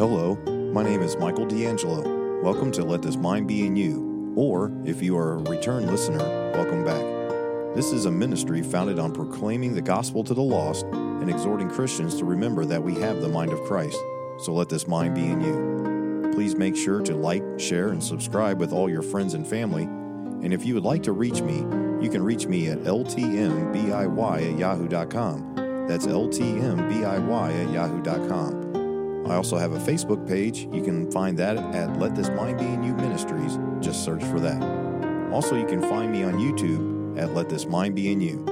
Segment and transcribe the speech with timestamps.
[0.00, 0.34] Hello,
[0.72, 2.40] my name is Michael D'Angelo.
[2.40, 6.26] Welcome to Let This Mind Be in You, or if you are a return listener,
[6.54, 7.04] welcome back.
[7.74, 12.16] This is a ministry founded on proclaiming the gospel to the lost and exhorting Christians
[12.16, 13.98] to remember that we have the mind of Christ.
[14.38, 16.30] So let this mind be in you.
[16.32, 19.82] Please make sure to like, share, and subscribe with all your friends and family.
[19.82, 21.58] And if you would like to reach me,
[22.02, 25.54] you can reach me at ltmbiy at yahoo.com.
[25.86, 28.69] That's ltmbiy at yahoo.com.
[29.26, 30.66] I also have a Facebook page.
[30.72, 33.58] You can find that at Let This Mind Be in You Ministries.
[33.80, 34.60] Just search for that.
[35.32, 38.44] Also, you can find me on YouTube at Let This Mind Be in You.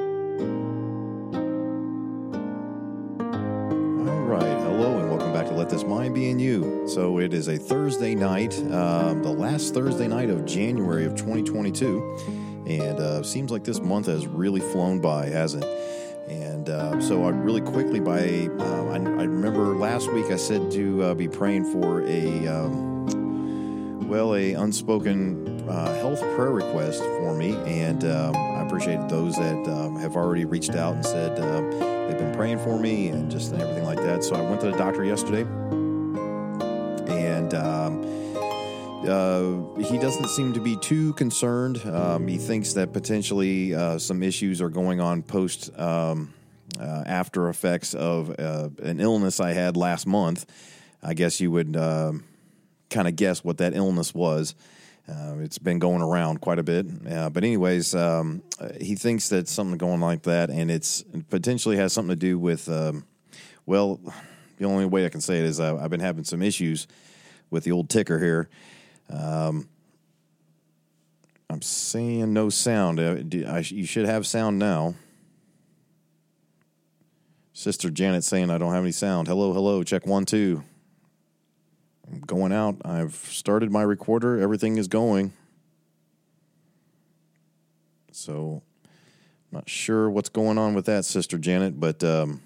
[4.09, 4.59] All right.
[4.62, 6.87] Hello, and welcome back to Let This Mind Be in You.
[6.87, 12.64] So, it is a Thursday night, um, the last Thursday night of January of 2022.
[12.69, 16.28] And uh, seems like this month has really flown by, hasn't it?
[16.28, 19.27] And uh, so, I really quickly, by uh, I, I,
[19.59, 25.69] remember last week I said to uh, be praying for a um, well, a unspoken
[25.69, 30.45] uh, health prayer request for me, and um, I appreciate those that um, have already
[30.45, 31.70] reached out and said um,
[32.06, 34.25] they've been praying for me and just everything like that.
[34.25, 35.42] So I went to the doctor yesterday,
[37.12, 37.55] and.
[37.55, 38.05] Um,
[38.98, 41.81] uh, he doesn't seem to be too concerned.
[41.87, 46.34] Um, he thinks that potentially uh, some issues are going on post um,
[46.79, 50.47] uh, after effects of uh, an illness I had last month.
[51.03, 52.25] I guess you would um,
[52.91, 54.55] kind of guess what that illness was.
[55.09, 58.43] Uh, it's been going around quite a bit, uh, but anyways, um,
[58.79, 62.39] he thinks that something going like that, and it's it potentially has something to do
[62.39, 62.69] with.
[62.69, 63.06] Um,
[63.65, 64.01] well,
[64.59, 66.87] the only way I can say it is I've been having some issues
[67.51, 68.51] with the old ticker here
[69.11, 69.69] um,
[71.51, 73.01] I'm seeing no sound.
[73.01, 74.95] Uh, you should have sound now.
[77.59, 79.27] Sister Janet saying I don't have any sound.
[79.27, 79.83] Hello, hello.
[79.83, 80.62] Check one, two.
[82.06, 82.77] I'm going out.
[82.84, 84.39] I've started my recorder.
[84.39, 85.33] Everything is going.
[88.12, 88.62] So,
[89.50, 92.43] not sure what's going on with that, Sister Janet, but um,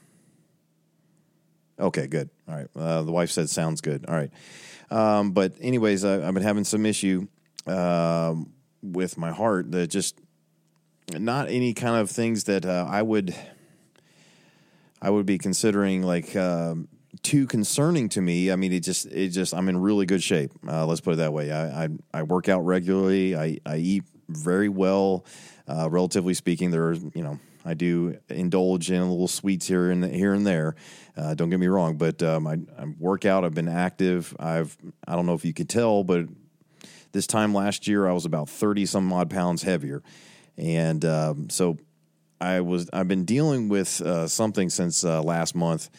[1.78, 2.30] okay, good.
[2.48, 2.68] All right.
[2.74, 4.06] Uh, the wife said sounds good.
[4.08, 4.30] All right.
[4.90, 7.26] Um, but anyways, I, have been having some issue
[7.66, 10.18] um, with my heart that just
[11.12, 13.36] not any kind of things that uh, I would
[15.02, 16.88] I would be considering like um,
[17.22, 18.52] too concerning to me.
[18.52, 20.52] I mean, it just it just I'm in really good shape.
[20.66, 21.50] Uh, let's put it that way.
[21.50, 23.36] I, I, I work out regularly.
[23.36, 25.26] I I eat very well,
[25.66, 26.70] uh, relatively speaking.
[26.70, 30.76] There are you know I do indulge in little sweets here and here and there.
[31.16, 33.44] Uh, don't get me wrong, but um, I, I work out.
[33.44, 34.36] I've been active.
[34.38, 34.76] I've
[35.06, 36.26] I don't know if you could tell, but
[37.10, 40.02] this time last year I was about thirty some odd pounds heavier,
[40.56, 41.76] and um, so
[42.42, 45.90] I was I've been dealing with uh, something since uh, last month,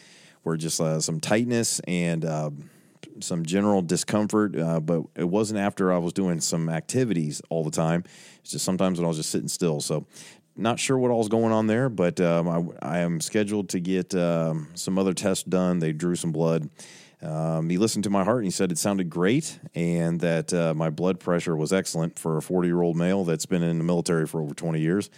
[0.42, 2.70] where just uh, some tightness and um,
[3.20, 7.70] some general discomfort, uh, but it wasn't after I was doing some activities all the
[7.70, 8.04] time.
[8.40, 9.80] It's just sometimes when I was just sitting still.
[9.80, 10.06] So
[10.54, 14.14] not sure what all's going on there, but um, I, I, am scheduled to get
[14.14, 15.78] um, some other tests done.
[15.78, 16.68] They drew some blood.
[17.24, 20.74] Um, he listened to my heart and he said it sounded great and that uh,
[20.74, 23.84] my blood pressure was excellent for a 40 year old male that's been in the
[23.84, 25.08] military for over 20 years.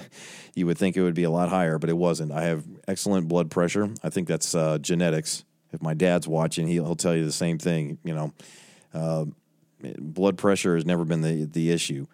[0.54, 2.32] you would think it would be a lot higher, but it wasn't.
[2.32, 3.88] I have excellent blood pressure.
[4.02, 5.44] I think that's uh, genetics.
[5.72, 7.98] If my dad's watching, he'll, he'll, tell you the same thing.
[8.04, 8.32] You know,
[8.92, 9.24] uh,
[9.98, 12.06] blood pressure has never been the, the issue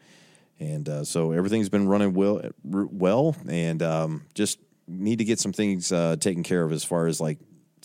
[0.61, 5.53] and uh, so everything's been running well, well, and um, just need to get some
[5.53, 7.39] things uh, taken care of as far as like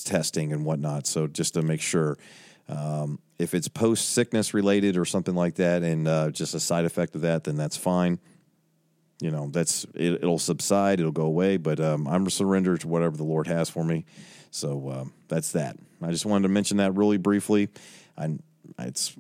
[0.04, 1.08] testing and whatnot.
[1.08, 2.18] So just to make sure.
[2.68, 6.86] Um, if it's post sickness related or something like that, and uh, just a side
[6.86, 8.20] effect of that, then that's fine.
[9.22, 11.58] You know, that's it, will subside, it'll go away.
[11.58, 14.06] But um, I'm surrendered to whatever the Lord has for me.
[14.52, 15.78] So um, that's that.
[16.02, 17.70] I just wanted to mention that really briefly.
[18.18, 18.38] I,
[18.78, 19.16] it's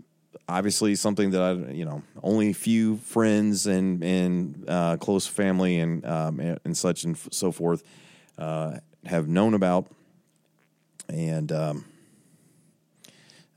[0.47, 6.05] obviously something that I, you know, only few friends and and uh, close family and
[6.05, 7.83] um, and such and so forth
[8.37, 9.87] uh, have known about,
[11.09, 11.85] and um,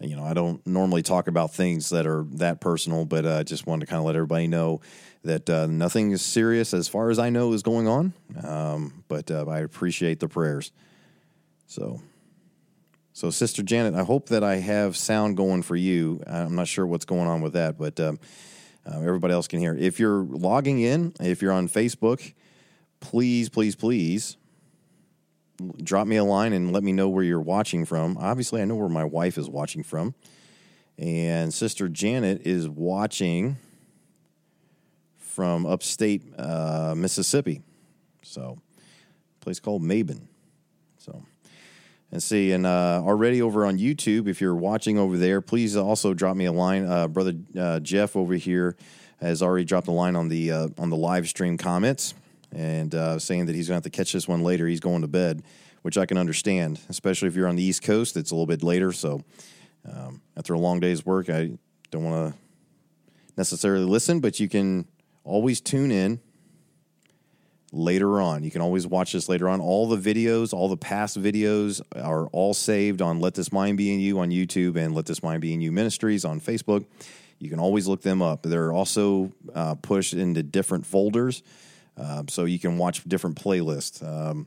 [0.00, 3.44] you know, I don't normally talk about things that are that personal, but I uh,
[3.44, 4.80] just wanted to kind of let everybody know
[5.24, 8.12] that uh, nothing is serious as far as I know is going on.
[8.42, 10.72] Um, but uh, I appreciate the prayers.
[11.66, 12.00] So
[13.14, 16.22] so, Sister Janet, I hope that I have sound going for you.
[16.26, 18.18] I'm not sure what's going on with that, but um,
[18.86, 19.76] uh, everybody else can hear.
[19.76, 22.32] If you're logging in, if you're on Facebook,
[23.00, 24.38] please, please, please
[25.82, 28.16] drop me a line and let me know where you're watching from.
[28.18, 30.14] Obviously, I know where my wife is watching from.
[30.98, 33.56] And Sister Janet is watching
[35.16, 37.62] from upstate uh, Mississippi.
[38.22, 38.58] So,
[39.40, 40.22] place called Maben.
[40.98, 41.24] So,
[42.12, 46.14] And see, and uh, already over on YouTube, if you're watching over there, please also
[46.14, 46.86] drop me a line.
[46.86, 48.76] Uh, Brother uh, Jeff over here
[49.20, 52.14] has already dropped a line on the uh, on the live stream comments
[52.54, 54.66] and uh, saying that he's going to have to catch this one later.
[54.66, 55.42] He's going to bed,
[55.82, 58.16] which I can understand, especially if you're on the East Coast.
[58.16, 59.22] It's a little bit later, so
[59.90, 61.52] um, after a long day's work, I
[61.90, 62.38] don't want to
[63.36, 64.86] necessarily listen, but you can
[65.24, 66.20] always tune in
[67.72, 68.44] later on.
[68.44, 69.60] You can always watch this later on.
[69.60, 73.92] All the videos, all the past videos are all saved on Let This Mind Be
[73.92, 76.84] in You on YouTube and Let This Mind Be in You Ministries on Facebook.
[77.38, 78.42] You can always look them up.
[78.42, 81.42] They're also uh, pushed into different folders,
[81.96, 84.06] uh, so you can watch different playlists.
[84.06, 84.46] Um,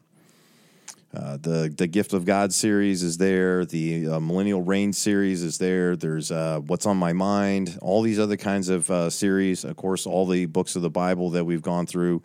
[1.15, 3.65] uh, the the Gift of God series is there.
[3.65, 5.95] The uh, Millennial Reign series is there.
[5.95, 7.77] There's uh, What's on My Mind.
[7.81, 9.63] All these other kinds of uh, series.
[9.63, 12.21] Of course, all the books of the Bible that we've gone through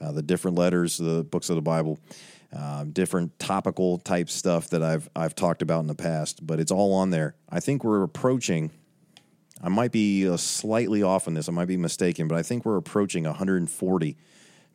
[0.00, 2.00] uh, the different letters, the books of the Bible,
[2.56, 6.44] uh, different topical type stuff that I've I've talked about in the past.
[6.44, 7.36] But it's all on there.
[7.48, 8.70] I think we're approaching.
[9.62, 11.48] I might be uh, slightly off on this.
[11.48, 14.16] I might be mistaken, but I think we're approaching 140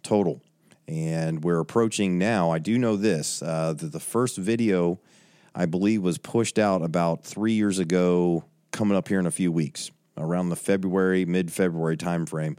[0.08, 0.42] total,
[0.88, 2.52] and we're approaching now.
[2.52, 5.00] I do know this uh, that the first video,
[5.54, 9.52] I believe, was pushed out about three years ago, coming up here in a few
[9.52, 12.58] weeks, around the February, mid February timeframe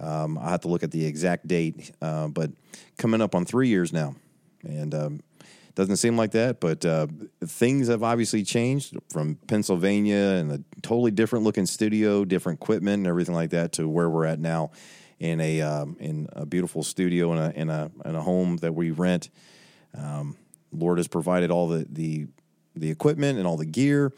[0.00, 2.50] um, I have to look at the exact date, uh, but
[2.98, 4.14] coming up on three years now,
[4.62, 5.20] and um,
[5.74, 6.60] doesn't seem like that.
[6.60, 7.06] But uh,
[7.44, 13.06] things have obviously changed from Pennsylvania and a totally different looking studio, different equipment, and
[13.06, 14.70] everything like that to where we're at now
[15.18, 18.74] in a um, in a beautiful studio in a in a in a home that
[18.74, 19.30] we rent.
[19.96, 20.36] Um,
[20.72, 22.26] Lord has provided all the the
[22.74, 24.12] the equipment and all the gear,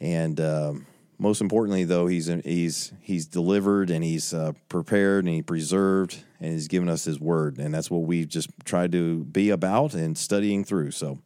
[0.00, 0.86] and um,
[1.22, 6.52] most importantly, though, he's he's he's delivered and he's uh, prepared and he preserved and
[6.52, 10.18] he's given us his word, and that's what we've just tried to be about and
[10.18, 10.90] studying through.
[10.90, 11.20] So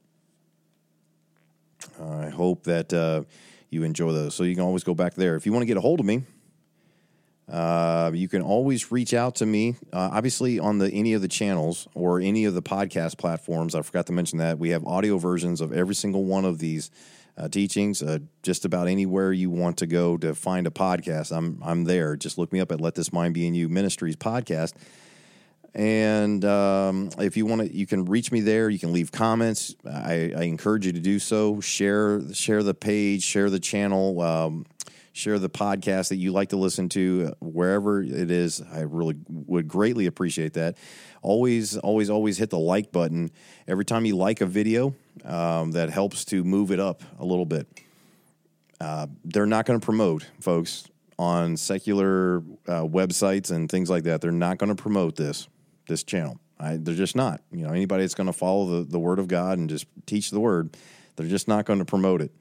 [1.98, 3.22] I hope that uh,
[3.70, 4.34] you enjoy those.
[4.34, 6.06] So you can always go back there if you want to get a hold of
[6.06, 6.24] me.
[7.48, 11.28] Uh, you can always reach out to me, uh, obviously on the any of the
[11.28, 13.74] channels or any of the podcast platforms.
[13.74, 16.90] I forgot to mention that we have audio versions of every single one of these
[17.38, 18.02] uh, teachings.
[18.02, 22.16] Uh, just about anywhere you want to go to find a podcast, I'm I'm there.
[22.16, 24.72] Just look me up at Let This Mind Be in You Ministries podcast.
[25.76, 28.70] And um, if you want to, you can reach me there.
[28.70, 29.74] You can leave comments.
[29.86, 31.60] I, I, encourage you to do so.
[31.60, 34.64] Share share the page, share the channel, um,
[35.16, 38.62] share the podcast that you like to listen to wherever it is.
[38.72, 40.76] I really would greatly appreciate that.
[41.22, 43.30] Always, always, always hit the like button
[43.66, 47.46] every time you like a video um, that helps to move it up a little
[47.46, 47.66] bit.
[48.78, 50.86] Uh, they're not going to promote, folks,
[51.18, 54.20] on secular uh, websites and things like that.
[54.20, 55.48] They're not going to promote this
[55.88, 56.38] this channel.
[56.58, 57.40] I, they're just not.
[57.52, 60.30] You know, anybody that's going to follow the, the word of God and just teach
[60.30, 60.76] the word,
[61.14, 62.32] they're just not going to promote it.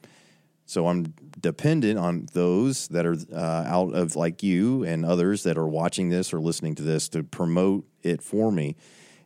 [0.65, 5.57] So I'm dependent on those that are uh, out of like you and others that
[5.57, 8.75] are watching this or listening to this to promote it for me.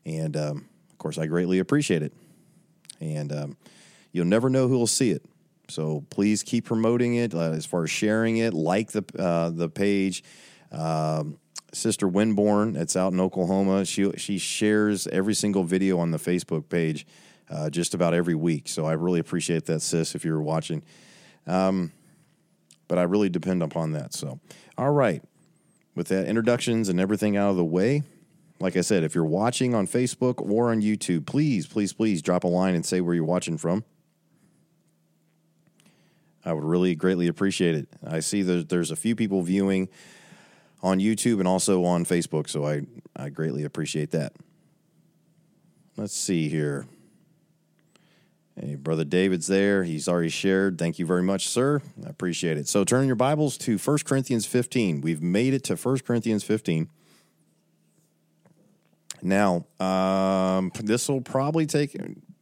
[0.05, 2.13] And um, of course, I greatly appreciate it
[3.01, 3.57] and um,
[4.11, 5.23] you'll never know who will see it.
[5.69, 8.53] So please keep promoting it uh, as far as sharing it.
[8.53, 10.23] Like the uh, the page.
[10.71, 11.37] Um,
[11.71, 13.85] Sister Winborn, that's out in Oklahoma.
[13.85, 17.05] She she shares every single video on the Facebook page,
[17.49, 18.67] uh, just about every week.
[18.67, 20.81] So I really appreciate that, sis, if you're watching.
[21.49, 21.91] Um,
[22.87, 24.13] but I really depend upon that.
[24.13, 24.39] So,
[24.77, 25.23] all right,
[25.95, 28.03] with that introductions and everything out of the way,
[28.59, 32.43] like I said, if you're watching on Facebook or on YouTube, please, please, please drop
[32.43, 33.83] a line and say where you're watching from.
[36.45, 37.89] I would really greatly appreciate it.
[38.05, 39.89] I see that there's a few people viewing
[40.81, 42.81] on YouTube and also on Facebook, so I,
[43.15, 44.33] I greatly appreciate that.
[45.97, 46.87] Let's see here.
[48.61, 49.85] Hey, Brother David's there.
[49.85, 50.77] He's already shared.
[50.77, 51.81] Thank you very much, sir.
[52.05, 52.67] I appreciate it.
[52.67, 54.99] So turn your Bibles to 1 Corinthians 15.
[54.99, 56.89] We've made it to 1 Corinthians 15.
[59.21, 61.95] Now, um, this will probably take,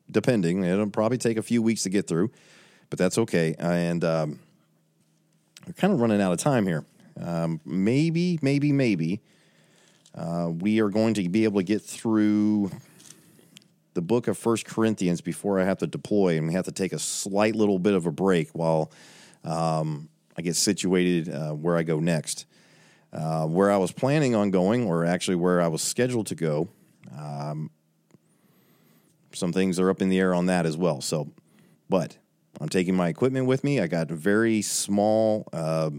[0.09, 2.31] depending, it'll probably take a few weeks to get through,
[2.89, 3.53] but that's okay.
[3.59, 4.39] And um,
[5.67, 6.83] we're kind of running out of time here.
[7.21, 9.21] Um, maybe, maybe, maybe
[10.15, 12.71] uh, we are going to be able to get through
[13.97, 16.93] the book of First Corinthians before I have to deploy, and we have to take
[16.93, 18.91] a slight little bit of a break while
[19.43, 22.45] um, I get situated uh, where I go next.
[23.11, 26.69] Uh, where I was planning on going, or actually where I was scheduled to go,
[27.17, 27.71] um,
[29.33, 31.01] some things are up in the air on that as well.
[31.01, 31.31] So,
[31.89, 32.19] but
[32.61, 33.79] I'm taking my equipment with me.
[33.79, 35.89] I got very small, uh,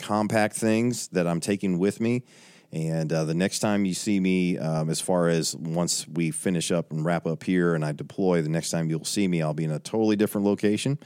[0.00, 2.24] compact things that I'm taking with me,
[2.72, 6.70] And uh, the next time you see me, um, as far as once we finish
[6.70, 9.54] up and wrap up here and I deploy, the next time you'll see me, I'll
[9.54, 10.98] be in a totally different location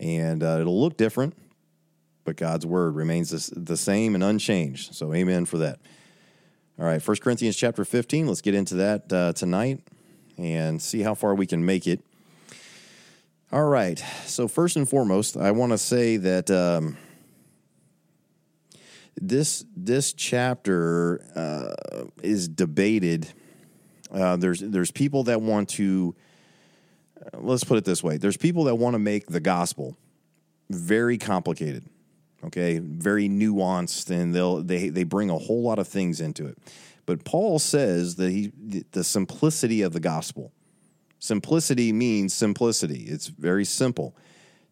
[0.00, 1.36] and uh, it'll look different,
[2.24, 4.94] but God's word remains the same and unchanged.
[4.94, 5.80] So, amen for that.
[6.78, 8.26] All right, 1 Corinthians chapter 15.
[8.26, 9.80] Let's get into that uh, tonight
[10.38, 12.00] and see how far we can make it.
[13.52, 16.50] All right, so first and foremost, I want to say that.
[16.50, 16.96] Um,
[19.16, 23.28] this this chapter uh, is debated.
[24.10, 26.14] Uh, there's there's people that want to.
[27.20, 29.96] Uh, let's put it this way: there's people that want to make the gospel
[30.70, 31.84] very complicated,
[32.44, 36.58] okay, very nuanced, and they'll they they bring a whole lot of things into it.
[37.04, 38.52] But Paul says that he
[38.92, 40.52] the simplicity of the gospel.
[41.18, 43.04] Simplicity means simplicity.
[43.04, 44.16] It's very simple.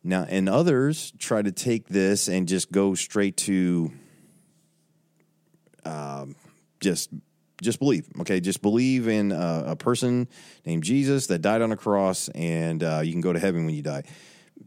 [0.02, 3.92] Now, and others try to take this and just go straight to
[5.84, 6.36] um,
[6.80, 7.10] just
[7.62, 8.08] just believe.
[8.20, 10.28] Okay, just believe in uh, a person
[10.64, 13.74] named Jesus that died on a cross, and uh, you can go to heaven when
[13.74, 14.04] you die.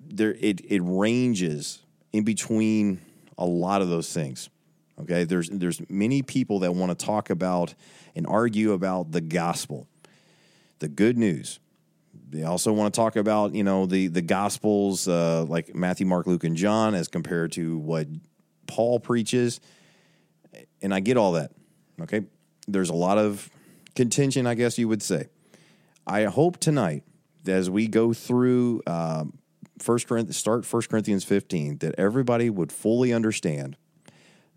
[0.07, 1.79] There, it it ranges
[2.11, 3.01] in between
[3.37, 4.49] a lot of those things.
[5.01, 7.73] Okay, there's there's many people that want to talk about
[8.15, 9.87] and argue about the gospel,
[10.79, 11.59] the good news.
[12.29, 16.27] They also want to talk about you know the the gospels uh, like Matthew, Mark,
[16.27, 18.07] Luke, and John as compared to what
[18.67, 19.59] Paul preaches
[20.83, 21.51] and I get all that.
[22.01, 22.25] Okay.
[22.67, 23.49] There's a lot of
[23.95, 25.29] contention, I guess you would say.
[26.05, 27.03] I hope tonight,
[27.47, 29.39] as we go through um,
[29.79, 33.77] First Corinthians, start First Corinthians 15, that everybody would fully understand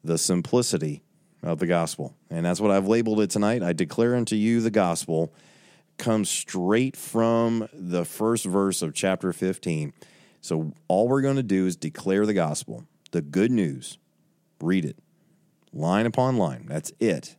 [0.03, 1.03] the simplicity
[1.43, 2.15] of the gospel.
[2.31, 3.63] And that's what I've labeled it tonight.
[3.63, 5.33] I declare unto you the gospel
[5.99, 9.93] comes straight from the first verse of chapter 15.
[10.41, 13.99] So all we're going to do is declare the gospel, the good news.
[14.61, 14.99] Read it
[15.77, 16.67] line upon line.
[16.67, 17.37] That's it.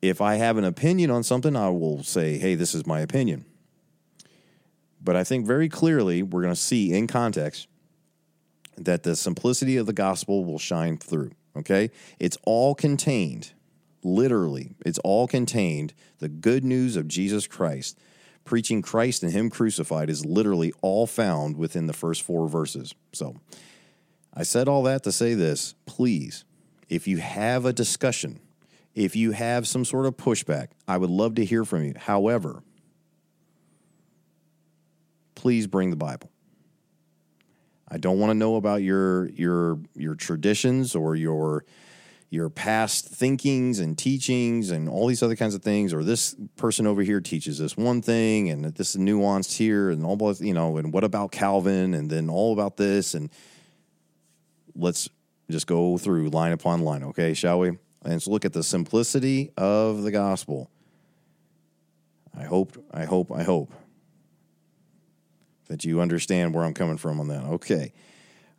[0.00, 3.44] If I have an opinion on something, I will say, hey, this is my opinion.
[5.02, 7.68] But I think very clearly we're going to see in context
[8.76, 11.32] that the simplicity of the gospel will shine through.
[11.56, 11.90] Okay?
[12.18, 13.52] It's all contained,
[14.04, 15.94] literally, it's all contained.
[16.18, 17.98] The good news of Jesus Christ,
[18.44, 22.94] preaching Christ and Him crucified, is literally all found within the first four verses.
[23.12, 23.36] So
[24.34, 26.44] I said all that to say this please
[26.88, 28.40] if you have a discussion,
[28.94, 31.94] if you have some sort of pushback, I would love to hear from you.
[31.96, 32.62] However,
[35.34, 36.30] please bring the Bible.
[37.90, 41.64] I don't want to know about your your your traditions or your
[42.30, 46.86] your past thinkings and teachings and all these other kinds of things, or this person
[46.86, 50.76] over here teaches this one thing and this is nuanced here and all you know,
[50.76, 53.30] and what about Calvin and then all about this and
[54.74, 55.08] let's
[55.50, 57.78] just go through line upon line, okay, shall we?
[58.04, 60.70] And look at the simplicity of the gospel.
[62.38, 63.72] I hope, I hope, I hope
[65.68, 67.44] that you understand where I'm coming from on that.
[67.44, 67.92] Okay.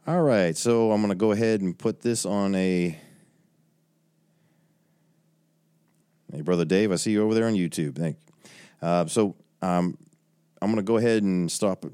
[0.08, 0.56] All right.
[0.58, 2.98] So I'm going to go ahead and put this on a.
[6.32, 7.96] Hey, Brother Dave, I see you over there on YouTube.
[7.96, 8.88] Thank you.
[8.88, 9.98] Uh, so um,
[10.62, 11.86] I'm going to go ahead and stop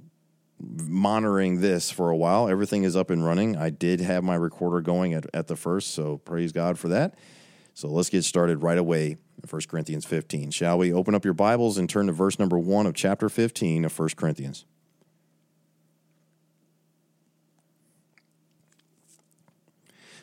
[0.59, 2.47] monitoring this for a while.
[2.47, 3.57] Everything is up and running.
[3.57, 7.15] I did have my recorder going at, at the first, so praise God for that.
[7.73, 9.17] So let's get started right away.
[9.49, 10.51] 1 Corinthians 15.
[10.51, 13.85] Shall we open up your Bibles and turn to verse number 1 of chapter 15
[13.85, 14.65] of 1 Corinthians?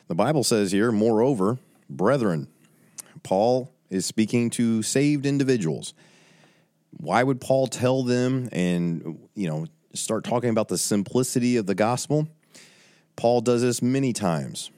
[0.07, 1.59] The Bible says here, moreover,
[1.89, 2.47] brethren,
[3.21, 5.93] Paul is speaking to saved individuals.
[6.89, 11.75] Why would Paul tell them and, you know, start talking about the simplicity of the
[11.75, 12.27] gospel.
[13.15, 14.71] Paul does this many times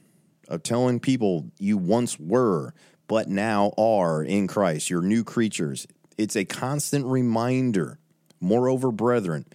[0.48, 2.74] of telling people you once were,
[3.08, 4.90] but now are in Christ.
[4.90, 5.88] You're new creatures.
[6.18, 8.00] It's a constant reminder.
[8.42, 9.46] Moreover, brethren,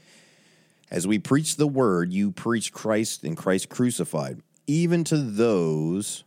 [0.90, 6.25] as we preach the word, you preach Christ and Christ crucified, even to those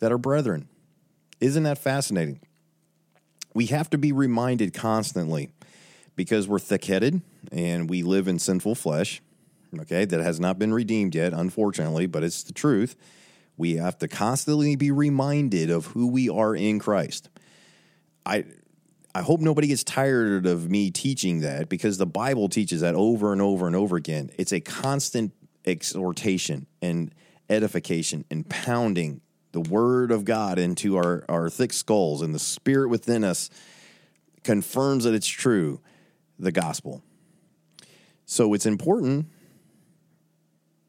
[0.00, 0.68] that are brethren.
[1.40, 2.40] Isn't that fascinating?
[3.54, 5.50] We have to be reminded constantly
[6.16, 9.22] because we're thick headed and we live in sinful flesh,
[9.80, 12.96] okay, that has not been redeemed yet, unfortunately, but it's the truth.
[13.56, 17.28] We have to constantly be reminded of who we are in Christ.
[18.24, 18.44] I
[19.14, 23.32] I hope nobody gets tired of me teaching that because the Bible teaches that over
[23.32, 24.30] and over and over again.
[24.38, 25.32] It's a constant
[25.64, 27.12] exhortation and
[27.50, 32.90] edification and pounding the word of God into our, our thick skulls and the spirit
[32.90, 33.50] within us
[34.44, 35.80] confirms that it's true
[36.38, 37.02] the gospel.
[38.28, 39.26] So it's important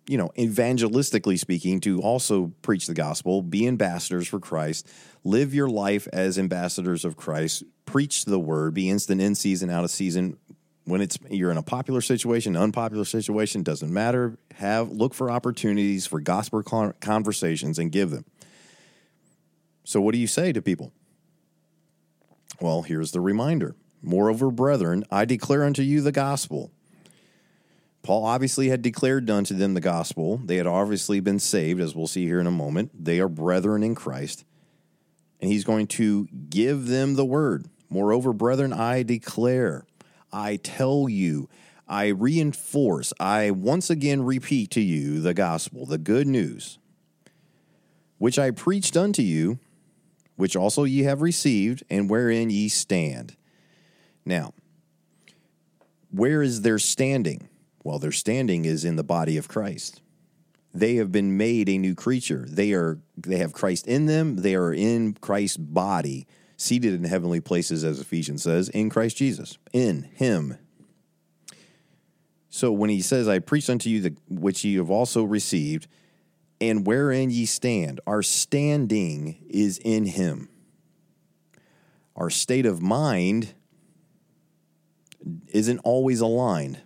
[0.09, 4.89] you know, evangelistically speaking, to also preach the gospel, be ambassadors for Christ,
[5.23, 9.83] live your life as ambassadors of Christ, preach the word, be instant in season, out
[9.83, 10.35] of season.
[10.85, 14.39] When it's you're in a popular situation, unpopular situation, doesn't matter.
[14.55, 18.25] Have look for opportunities for gospel conversations and give them.
[19.83, 20.91] So, what do you say to people?
[22.59, 23.75] Well, here's the reminder.
[24.01, 26.71] Moreover, brethren, I declare unto you the gospel
[28.01, 30.37] Paul obviously had declared unto them the gospel.
[30.37, 32.91] They had obviously been saved, as we'll see here in a moment.
[32.93, 34.45] They are brethren in Christ.
[35.41, 37.67] And he's going to give them the word.
[37.89, 39.85] Moreover, brethren, I declare,
[40.31, 41.49] I tell you,
[41.87, 46.77] I reinforce, I once again repeat to you the gospel, the good news,
[48.19, 49.59] which I preached unto you,
[50.35, 53.35] which also ye have received, and wherein ye stand.
[54.23, 54.53] Now,
[56.11, 57.48] where is their standing?
[57.83, 60.01] Well, their standing is in the body of Christ.
[60.73, 62.45] They have been made a new creature.
[62.47, 64.37] They are they have Christ in them.
[64.37, 69.57] They are in Christ's body, seated in heavenly places, as Ephesians says, in Christ Jesus,
[69.73, 70.57] in Him.
[72.49, 75.87] So when he says, "I preach unto you the which ye have also received,"
[76.61, 80.49] and wherein ye stand, our standing is in Him.
[82.15, 83.53] Our state of mind
[85.47, 86.81] isn't always aligned.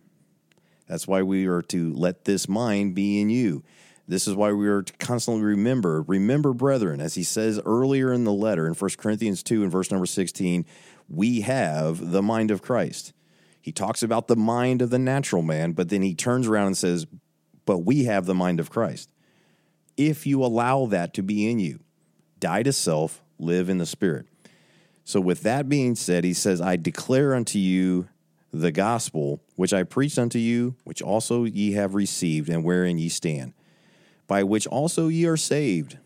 [0.94, 3.64] That's why we are to let this mind be in you.
[4.08, 8.26] This is why we are to constantly remember, remember, brethren, as he says earlier in
[8.26, 10.68] the letter in 1 Corinthians 2 and verse number 16,
[11.10, 13.12] we have the mind of Christ.
[13.60, 16.78] He talks about the mind of the natural man, but then he turns around and
[16.78, 17.08] says,
[17.66, 19.12] but we have the mind of Christ.
[19.98, 21.80] If you allow that to be in you,
[22.38, 24.28] die to self, live in the spirit.
[25.06, 28.10] So, with that being said, he says, I declare unto you
[28.54, 33.10] the gospel which I preached unto you, which also ye have received, and wherein ye
[33.10, 33.54] stand,
[34.28, 35.98] by which also ye are saved.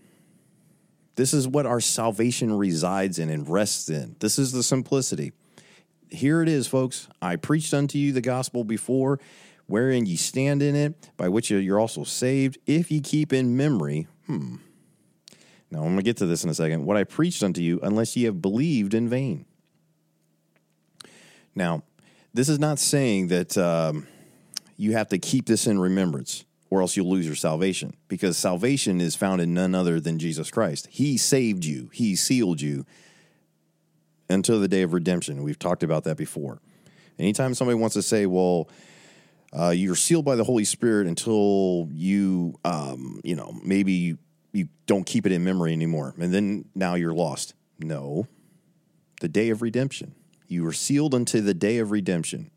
[1.15, 4.15] This is what our salvation resides in and rests in.
[4.19, 5.33] This is the simplicity.
[6.09, 7.09] Here it is, folks.
[7.21, 9.19] I preached unto you the gospel before,
[9.65, 14.07] wherein ye stand in it, by which you're also saved, if ye keep in memory.
[14.27, 14.57] Hmm.
[15.69, 16.85] Now, I'm going to get to this in a second.
[16.85, 19.45] What I preached unto you, unless ye have believed in vain.
[21.53, 21.83] Now,
[22.37, 24.05] this is not saying that um,
[24.77, 29.01] you have to keep this in remembrance or else you'll lose your salvation because salvation
[29.01, 30.87] is found in none other than Jesus Christ.
[30.91, 32.85] He saved you, He sealed you
[34.29, 35.41] until the day of redemption.
[35.41, 36.59] We've talked about that before.
[37.17, 38.69] Anytime somebody wants to say, well,
[39.51, 44.19] uh, you're sealed by the Holy Spirit until you, um, you know, maybe you,
[44.51, 47.55] you don't keep it in memory anymore, and then now you're lost.
[47.79, 48.27] No,
[49.21, 50.13] the day of redemption.
[50.47, 52.51] You are sealed unto the day of redemption.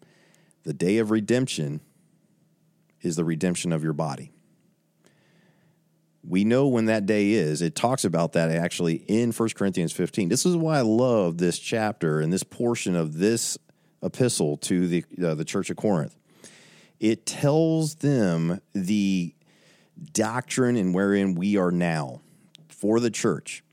[0.64, 1.81] The day of redemption
[3.03, 4.33] is the redemption of your body.
[6.22, 7.62] We know when that day is.
[7.62, 10.29] It talks about that actually in 1 Corinthians 15.
[10.29, 13.57] This is why I love this chapter and this portion of this
[14.03, 16.16] epistle to the, uh, the church of Corinth.
[16.98, 19.35] It tells them the
[20.12, 22.20] doctrine and wherein we are now
[22.68, 23.64] for the church.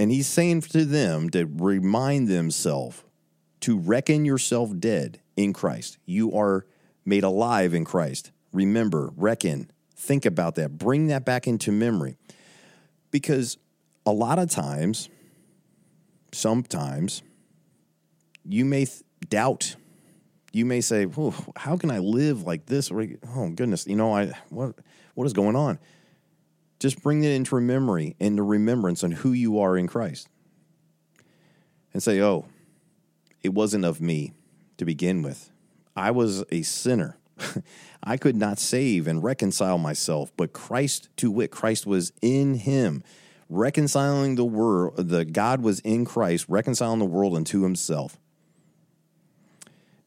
[0.00, 3.04] And he's saying to them to remind themselves
[3.60, 5.98] to reckon yourself dead in Christ.
[6.06, 6.64] You are
[7.04, 8.32] made alive in Christ.
[8.50, 12.16] Remember, reckon, think about that, bring that back into memory.
[13.10, 13.58] Because
[14.06, 15.10] a lot of times,
[16.32, 17.22] sometimes,
[18.48, 19.76] you may th- doubt.
[20.50, 21.08] You may say,
[21.56, 24.76] "How can I live like this?" Oh goodness, you know, I what
[25.12, 25.78] what is going on?
[26.80, 30.28] Just bring it into memory, into remembrance on who you are in Christ.
[31.92, 32.46] And say, oh,
[33.42, 34.32] it wasn't of me
[34.78, 35.50] to begin with.
[35.94, 37.18] I was a sinner.
[38.02, 43.04] I could not save and reconcile myself, but Christ, to wit, Christ was in him,
[43.50, 44.96] reconciling the world.
[44.96, 48.18] The God was in Christ, reconciling the world unto himself.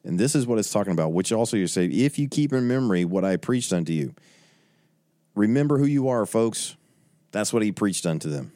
[0.02, 2.66] And this is what it's talking about, which also you say, if you keep in
[2.66, 4.14] memory what I preached unto you.
[5.34, 6.76] Remember who you are, folks.
[7.32, 8.52] That's what he preached unto them.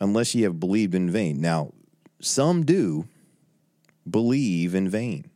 [0.00, 1.40] Unless ye have believed in vain.
[1.40, 1.72] Now,
[2.20, 3.06] some do
[4.08, 5.30] believe in vain.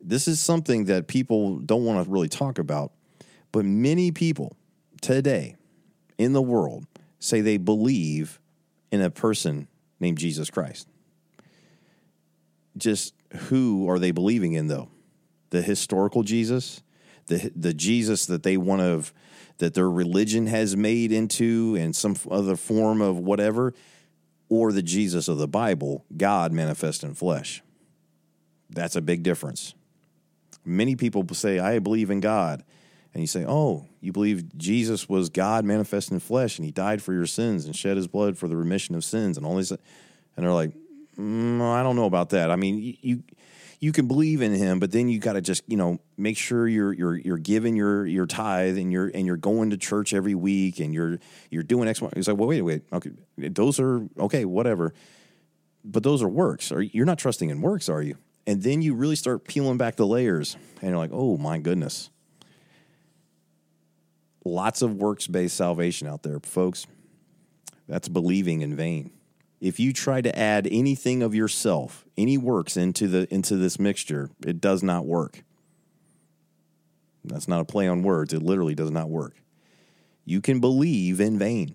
[0.00, 2.92] This is something that people don't want to really talk about,
[3.52, 4.56] but many people
[5.00, 5.56] today
[6.18, 6.86] in the world
[7.18, 8.40] say they believe
[8.90, 9.68] in a person
[10.00, 10.88] named Jesus Christ.
[12.76, 13.14] Just
[13.48, 14.88] who are they believing in, though?
[15.50, 16.82] The historical Jesus,
[17.26, 19.12] the the Jesus that they want to
[19.58, 23.72] that their religion has made into and some other form of whatever,
[24.48, 27.62] or the Jesus of the Bible, God manifest in flesh.
[28.70, 29.74] That's a big difference.
[30.64, 32.64] Many people say, I believe in God.
[33.16, 37.00] and you say, "Oh, you believe Jesus was God manifest in flesh, and He died
[37.00, 39.70] for your sins and shed His blood for the remission of sins," and all these,
[39.70, 39.80] and
[40.36, 40.72] they're like,
[41.18, 43.22] mm, "I don't know about that." I mean, you,
[43.80, 46.66] you can believe in him, but then you got to just you know make sure
[46.66, 50.34] you're you're you're giving your your tithe and you're and you're going to church every
[50.34, 51.18] week and you're
[51.50, 52.00] you're doing X.
[52.00, 52.10] Y.
[52.14, 54.94] He's like, well, wait, wait, okay, those are okay, whatever,
[55.84, 56.72] but those are works.
[56.72, 58.16] Or you're not trusting in works, are you?
[58.46, 62.10] And then you really start peeling back the layers, and you're like, oh my goodness,
[64.44, 66.86] lots of works based salvation out there, folks.
[67.88, 69.12] That's believing in vain
[69.60, 74.30] if you try to add anything of yourself, any works into the into this mixture,
[74.46, 75.42] it does not work.
[77.24, 78.32] That's not a play on words.
[78.32, 79.34] It literally does not work.
[80.24, 81.74] You can believe in vain.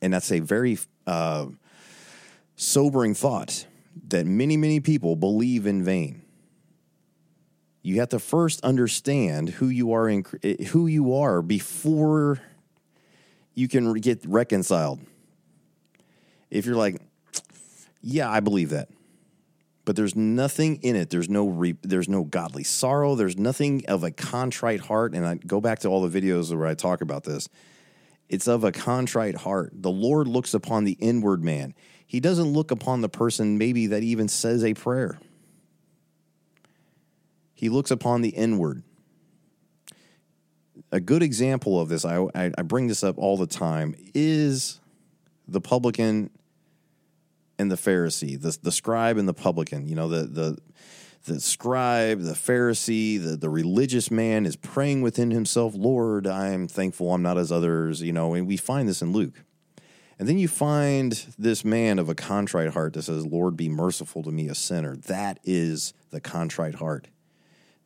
[0.00, 1.46] And that's a very uh,
[2.56, 3.66] sobering thought
[4.08, 6.22] that many, many people believe in vain.
[7.82, 10.24] You have to first understand who you are in,
[10.68, 12.40] who you are before
[13.54, 15.00] you can get reconciled
[16.52, 17.00] if you're like,
[18.02, 18.90] yeah, I believe that,
[19.84, 21.08] but there's nothing in it.
[21.08, 23.14] There's no re- there's no godly sorrow.
[23.14, 25.14] There's nothing of a contrite heart.
[25.14, 27.48] And I go back to all the videos where I talk about this.
[28.28, 29.72] It's of a contrite heart.
[29.74, 31.74] The Lord looks upon the inward man.
[32.06, 35.18] He doesn't look upon the person maybe that even says a prayer.
[37.54, 38.82] He looks upon the inward.
[40.90, 44.80] A good example of this, I, I, I bring this up all the time, is
[45.48, 46.30] the publican
[47.62, 49.88] and the Pharisee, the the scribe and the publican.
[49.88, 50.58] You know, the the
[51.24, 57.14] the scribe, the Pharisee, the, the religious man is praying within himself, Lord, I'm thankful
[57.14, 59.44] I'm not as others, you know, and we find this in Luke.
[60.18, 64.22] And then you find this man of a contrite heart that says, Lord, be merciful
[64.24, 64.96] to me, a sinner.
[64.96, 67.08] That is the contrite heart.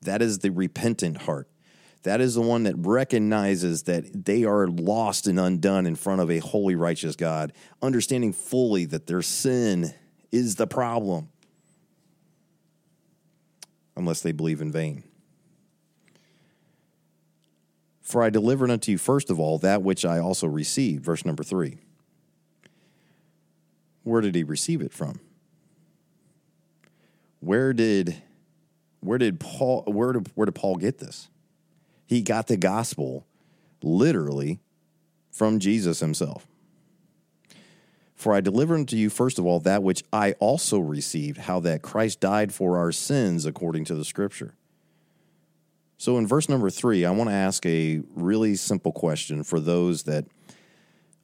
[0.03, 1.49] That is the repentant heart.
[2.07, 6.31] That is the one that recognizes that they are lost and undone in front of
[6.31, 9.93] a holy, righteous God, understanding fully that their sin
[10.31, 11.31] is the problem,
[13.97, 15.03] unless they believe in vain.
[18.03, 21.05] For I delivered unto you, first of all, that which I also received.
[21.05, 21.79] Verse number three.
[24.05, 25.19] Where did he receive it from?
[27.41, 28.23] Where did
[29.01, 31.31] where did Paul where did, where did Paul get this?
[32.07, 33.27] He got the gospel
[33.83, 34.61] literally
[35.31, 36.47] from Jesus himself.
[38.15, 41.83] For I delivered unto you, first of all, that which I also received, how that
[41.83, 44.55] Christ died for our sins according to the scripture.
[45.99, 50.05] So in verse number three, I want to ask a really simple question for those
[50.05, 50.25] that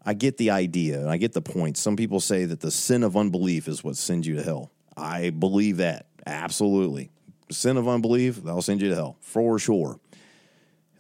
[0.05, 1.77] I get the idea and I get the point.
[1.77, 4.71] Some people say that the sin of unbelief is what sends you to hell.
[4.97, 6.07] I believe that.
[6.27, 7.11] Absolutely.
[7.51, 9.99] sin of unbelief, that'll send you to hell for sure.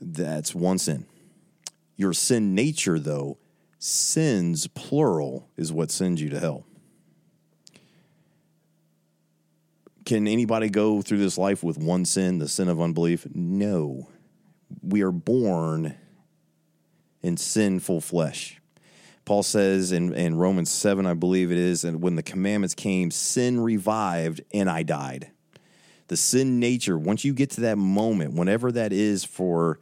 [0.02, 1.06] That's one sin.
[1.96, 3.38] Your sin nature, though,
[3.78, 6.66] sins plural is what sends you to hell.
[10.04, 13.26] Can anybody go through this life with one sin, the sin of unbelief?
[13.32, 14.08] No.
[14.82, 15.94] We are born
[17.22, 18.60] in sinful flesh.
[19.24, 23.12] Paul says in, in Romans 7, I believe it is, and when the commandments came,
[23.12, 25.30] sin revived and I died
[26.08, 29.78] the sin nature, once you get to that moment, whenever that is for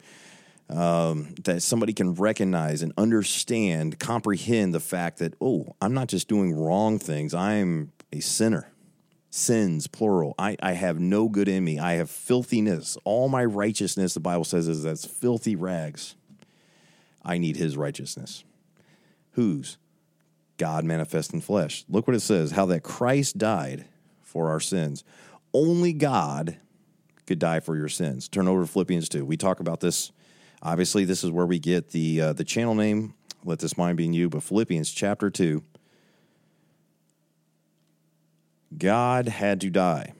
[0.71, 6.27] um, that somebody can recognize and understand, comprehend the fact that, oh, I'm not just
[6.27, 8.71] doing wrong things, I'm a sinner.
[9.33, 10.35] Sins, plural.
[10.37, 11.79] I, I have no good in me.
[11.79, 12.97] I have filthiness.
[13.05, 16.15] All my righteousness, the Bible says, is that's filthy rags.
[17.23, 18.43] I need his righteousness.
[19.31, 19.77] Whose?
[20.57, 21.85] God manifest in flesh.
[21.87, 23.85] Look what it says how that Christ died
[24.21, 25.03] for our sins
[25.53, 26.57] only God
[27.25, 28.27] could die for your sins.
[28.27, 29.25] Turn over to Philippians 2.
[29.25, 30.11] We talk about this.
[30.61, 33.13] Obviously, this is where we get the uh, the channel name.
[33.43, 34.29] Let this mind be in you.
[34.29, 35.63] But Philippians chapter 2.
[38.77, 40.13] God had to die.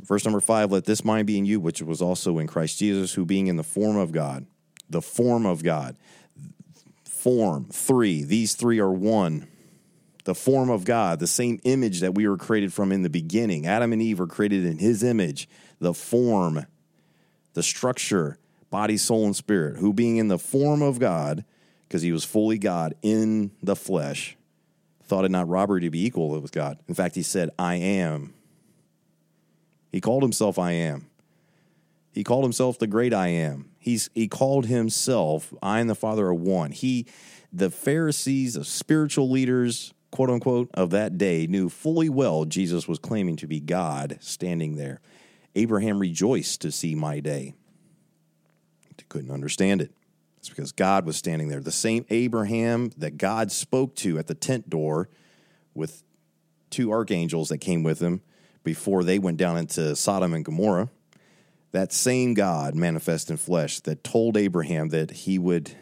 [0.00, 3.14] Verse number five, let this mind be in you, which was also in Christ Jesus,
[3.14, 4.46] who being in the form of God,
[4.90, 5.96] the form of God,
[7.04, 9.46] form, three, these three are one
[10.24, 13.66] the form of God, the same image that we were created from in the beginning.
[13.66, 15.48] Adam and Eve were created in his image,
[15.80, 16.66] the form,
[17.54, 18.38] the structure,
[18.70, 21.44] body, soul, and spirit, who being in the form of God,
[21.88, 24.36] because he was fully God in the flesh,
[25.04, 26.78] thought it not robbery to be equal with God.
[26.88, 28.34] In fact, he said, I am.
[29.90, 31.10] He called himself I am.
[32.12, 33.70] He called himself the great I am.
[33.78, 36.70] He's he called himself I and the Father are one.
[36.70, 37.06] He
[37.52, 43.00] the Pharisees, the spiritual leaders, quote unquote, of that day knew fully well Jesus was
[43.00, 45.00] claiming to be God standing there.
[45.56, 47.54] Abraham rejoiced to see my day.
[48.96, 49.90] He couldn't understand it.
[50.38, 51.60] It's because God was standing there.
[51.60, 55.08] The same Abraham that God spoke to at the tent door
[55.74, 56.02] with
[56.70, 58.22] two archangels that came with him
[58.64, 60.88] before they went down into Sodom and Gomorrah.
[61.72, 65.72] That same God manifest in flesh that told Abraham that he would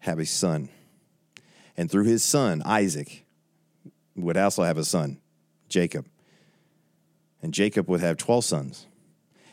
[0.00, 0.68] have a son.
[1.76, 3.24] And through his son, Isaac,
[4.22, 5.18] would also have a son,
[5.68, 6.06] Jacob.
[7.42, 8.86] And Jacob would have 12 sons.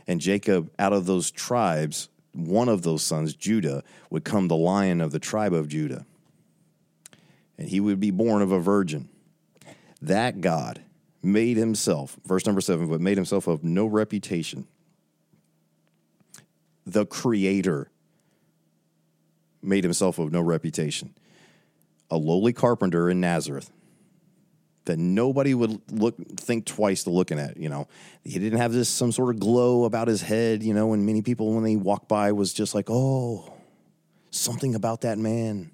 [0.07, 5.01] And Jacob, out of those tribes, one of those sons, Judah, would come the lion
[5.01, 6.05] of the tribe of Judah.
[7.57, 9.09] And he would be born of a virgin.
[10.01, 10.81] That God
[11.23, 14.67] made himself, verse number seven, but made himself of no reputation.
[16.85, 17.89] The creator
[19.61, 21.15] made himself of no reputation.
[22.11, 23.71] A lowly carpenter in Nazareth
[24.85, 27.57] that nobody would look think twice to looking at.
[27.57, 27.87] You know,
[28.23, 30.63] he didn't have this some sort of glow about his head.
[30.63, 33.53] You know, and many people when they walk by was just like, oh,
[34.31, 35.71] something about that man.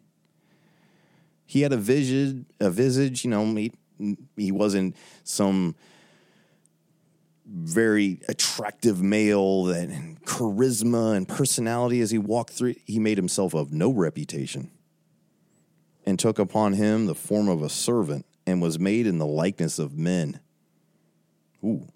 [1.46, 3.24] He had a vision, a visage.
[3.24, 3.74] You know, he
[4.38, 5.76] he wasn't some
[7.46, 13.54] very attractive male that and charisma and personality as he walked through he made himself
[13.54, 14.72] of no reputation
[16.06, 19.80] and took upon him the form of a servant and was made in the likeness
[19.80, 20.40] of men.
[21.64, 21.88] Ooh.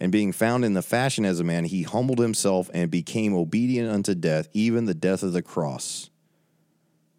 [0.00, 3.90] And being found in the fashion as a man, he humbled himself and became obedient
[3.90, 6.10] unto death, even the death of the cross.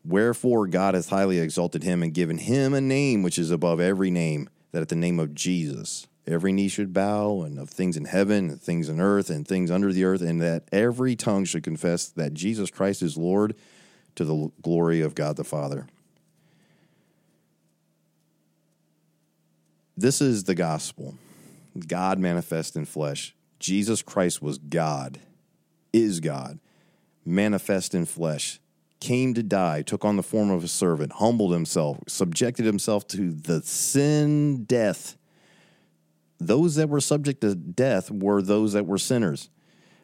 [0.05, 4.09] Wherefore God hath highly exalted him and given him a name which is above every
[4.09, 8.05] name, that at the name of Jesus every knee should bow, and of things in
[8.05, 11.63] heaven, and things in earth, and things under the earth, and that every tongue should
[11.63, 13.55] confess that Jesus Christ is Lord
[14.15, 15.87] to the glory of God the Father.
[19.99, 21.15] This is the gospel
[21.85, 23.35] God manifest in flesh.
[23.59, 25.19] Jesus Christ was God,
[25.91, 26.59] is God,
[27.25, 28.61] manifest in flesh,
[29.01, 33.33] came to die, took on the form of a servant, humbled himself, subjected himself to
[33.33, 35.17] the sin death.
[36.39, 39.49] Those that were subject to death were those that were sinners.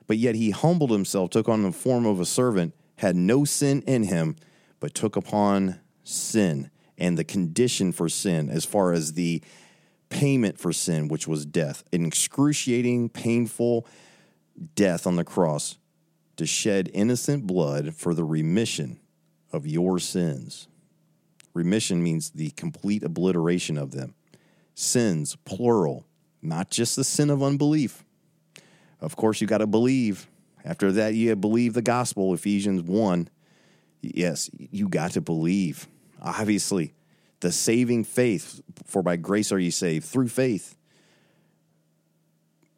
[0.08, 3.82] But yet he humbled himself, took on the form of a servant, had no sin
[3.88, 4.36] in him,
[4.82, 9.42] but took upon sin and the condition for sin as far as the
[10.10, 13.88] payment for sin, which was death, an excruciating, painful
[14.76, 15.78] death on the cross
[16.38, 19.00] to shed innocent blood for the remission
[19.52, 20.68] of your sins.
[21.54, 24.14] Remission means the complete obliteration of them.
[24.74, 26.06] Sins, plural,
[26.42, 28.04] not just the sin of unbelief.
[29.00, 30.28] Of course, you got to believe.
[30.66, 33.30] After that, you believe the gospel, Ephesians 1.
[34.02, 35.88] Yes, you got to believe.
[36.22, 36.94] Obviously,
[37.46, 40.76] the saving faith, for by grace are ye saved, through faith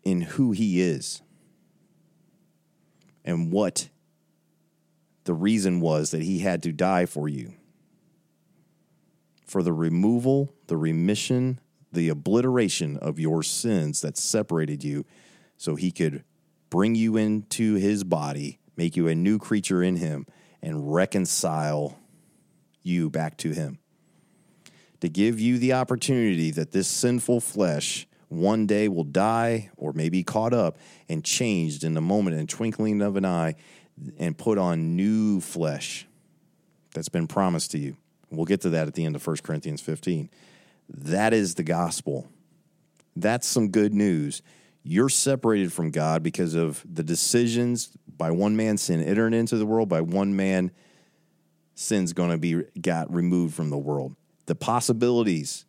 [0.04, 1.22] in who he is
[3.24, 3.88] and what
[5.24, 7.54] the reason was that he had to die for you.
[9.46, 11.62] For the removal, the remission,
[11.94, 15.06] the obliteration of your sins that separated you,
[15.56, 16.26] so he could
[16.70, 20.26] bring you into his body, make you a new creature in him,
[20.62, 21.98] and reconcile
[22.84, 23.80] you back to him
[25.02, 30.10] to give you the opportunity that this sinful flesh one day will die or may
[30.10, 33.56] be caught up and changed in the moment and twinkling of an eye
[34.18, 36.08] and put on new flesh
[36.94, 37.96] that's been promised to you.
[38.30, 40.30] We'll get to that at the end of 1 Corinthians 15.
[40.90, 42.28] That is the gospel.
[43.16, 44.42] That's some good news.
[44.84, 49.66] You're separated from God because of the decisions by one man sin entered into the
[49.66, 50.72] world, by one man
[51.76, 54.16] sin's going to be got removed from the world
[54.48, 55.66] the possibilities,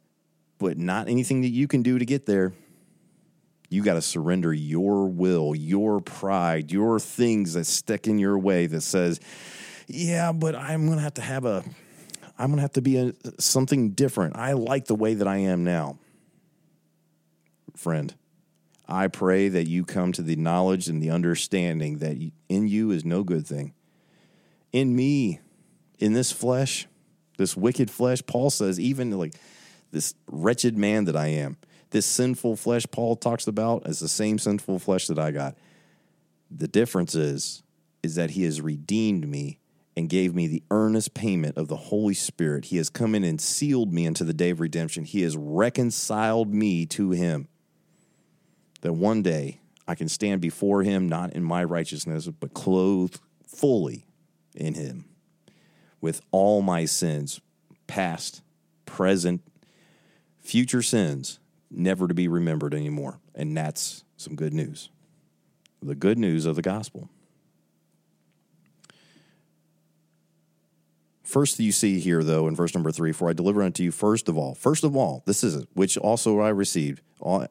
[0.59, 2.55] but not anything that you can do to get there.
[3.69, 8.67] You got to surrender your will, your pride, your things that stick in your way
[8.67, 9.21] that says,
[9.87, 11.63] yeah, but I'm going to have to have a,
[12.39, 14.37] I'm going to have to be a, something different.
[14.37, 15.99] I like the way that I am now.
[17.77, 18.15] Friend,
[18.89, 22.17] I pray that you come to the knowledge and the understanding that
[22.49, 23.75] in you is no good thing.
[24.73, 25.41] In me,
[25.99, 26.87] in this flesh,
[27.39, 28.21] this wicked flesh.
[28.27, 29.35] Paul says, even like
[29.91, 31.57] this wretched man that I am,
[31.91, 35.57] this sinful flesh Paul talks about is the same sinful flesh that I got.
[36.51, 37.63] The difference is,
[38.03, 39.59] is that he has redeemed me
[39.97, 42.67] and gave me the earnest payment of the Holy Spirit.
[42.67, 45.05] He has come in and sealed me into the day of redemption.
[45.05, 47.49] He has reconciled me to him.
[48.83, 54.07] That one day I can stand before him, not in my righteousness, but clothed fully
[54.55, 55.07] in him
[56.01, 57.41] with all my sins,
[57.87, 58.43] past,
[58.87, 59.43] present,
[60.39, 61.39] future sins,
[61.71, 63.21] never to be remembered anymore.
[63.35, 64.91] And that's some good news.
[65.81, 67.09] the good news of the gospel.
[71.29, 74.31] First, you see here, though, in verse number three, for I deliver unto you first
[74.31, 77.03] of all, first of all, this is it, which also I received,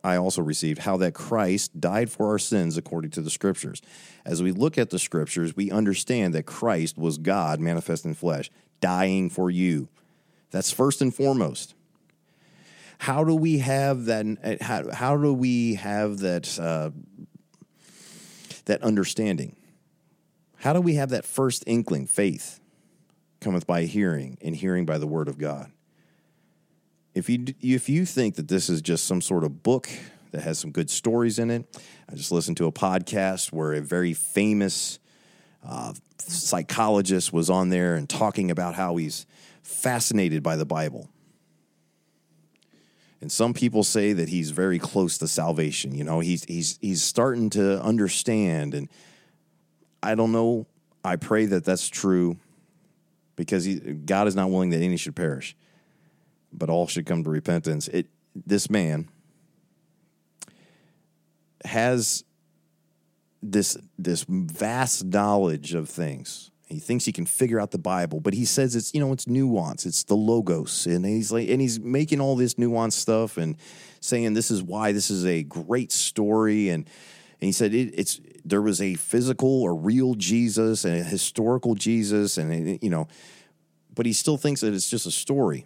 [0.03, 3.83] I also received, how that Christ died for our sins according to the scriptures.
[4.25, 8.49] As we look at the scriptures, we understand that Christ was God manifest in flesh,
[8.81, 9.89] dying for you.
[10.49, 11.75] That's first and foremost.
[12.97, 14.57] How do we have that?
[14.59, 16.59] How, how do we have that?
[16.59, 16.89] Uh,
[18.65, 19.55] that understanding.
[20.55, 22.59] How do we have that first inkling, faith?
[23.39, 25.71] Cometh by hearing, and hearing by the word of God.
[27.13, 29.89] If you if you think that this is just some sort of book
[30.32, 31.65] that has some good stories in it,
[32.10, 35.00] I just listened to a podcast where a very famous
[35.67, 39.26] uh, psychologist was on there and talking about how he's
[39.63, 41.10] fascinated by the Bible.
[43.19, 45.95] And some people say that he's very close to salvation.
[45.95, 48.89] You know, he's he's he's starting to understand, and
[50.04, 50.67] I don't know.
[51.04, 52.38] I pray that that's true
[53.38, 55.56] because he, God is not willing that any should perish,
[56.52, 57.88] but all should come to repentance.
[57.88, 59.08] It, this man
[61.63, 62.26] has
[63.41, 66.52] this this vast knowledge of things.
[66.65, 69.28] He thinks he can figure out the Bible, but he says it's you know it's
[69.28, 73.56] nuance, it's the logos, and he's like and he's making all this nuance stuff and
[74.02, 76.89] saying this is why this is a great story and
[77.39, 81.75] and he said it, it's there was a physical or real Jesus and a historical
[81.75, 83.07] Jesus, and you know,
[83.93, 85.65] but he still thinks that it's just a story.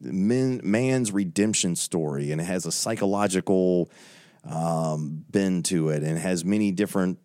[0.00, 3.90] Men, man's redemption story, and it has a psychological
[4.44, 7.18] um, bend to it, and has many different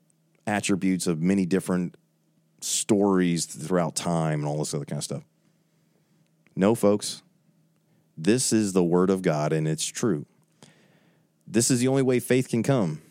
[0.47, 1.95] attributes of many different
[2.61, 5.23] stories throughout time, and all this other kind of stuff.
[6.55, 7.21] No, folks,
[8.17, 10.25] this is the word of God, and it's true.
[11.45, 13.01] This is the only way faith can come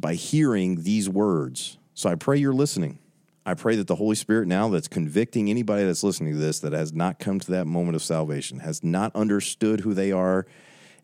[0.00, 1.78] by hearing these words.
[1.94, 2.98] So I pray you're listening.
[3.44, 6.72] I pray that the Holy Spirit now that's convicting anybody that's listening to this that
[6.72, 10.46] has not come to that moment of salvation, has not understood who they are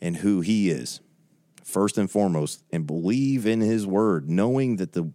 [0.01, 1.01] and who He is,
[1.65, 5.11] first and foremost, and believe in His word, knowing that the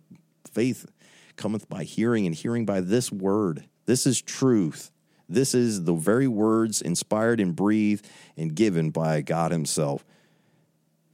[0.51, 0.87] faith
[1.35, 3.65] cometh by hearing and hearing by this word.
[3.85, 4.91] This is truth.
[5.29, 10.03] This is the very words inspired and breathed and given by God Himself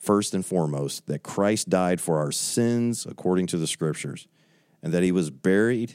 [0.05, 4.27] first and foremost, that Christ died for our sins according to the scriptures,
[4.83, 5.93] and that he was buried,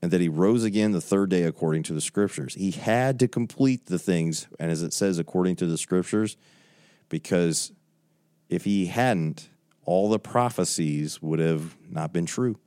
[0.00, 2.54] and that he rose again the third day according to the scriptures.
[2.54, 6.36] He had to complete the things, and as it says, according to the scriptures,
[7.08, 7.72] because
[8.48, 9.50] if he hadn't,
[9.84, 12.58] all the prophecies would have not been true.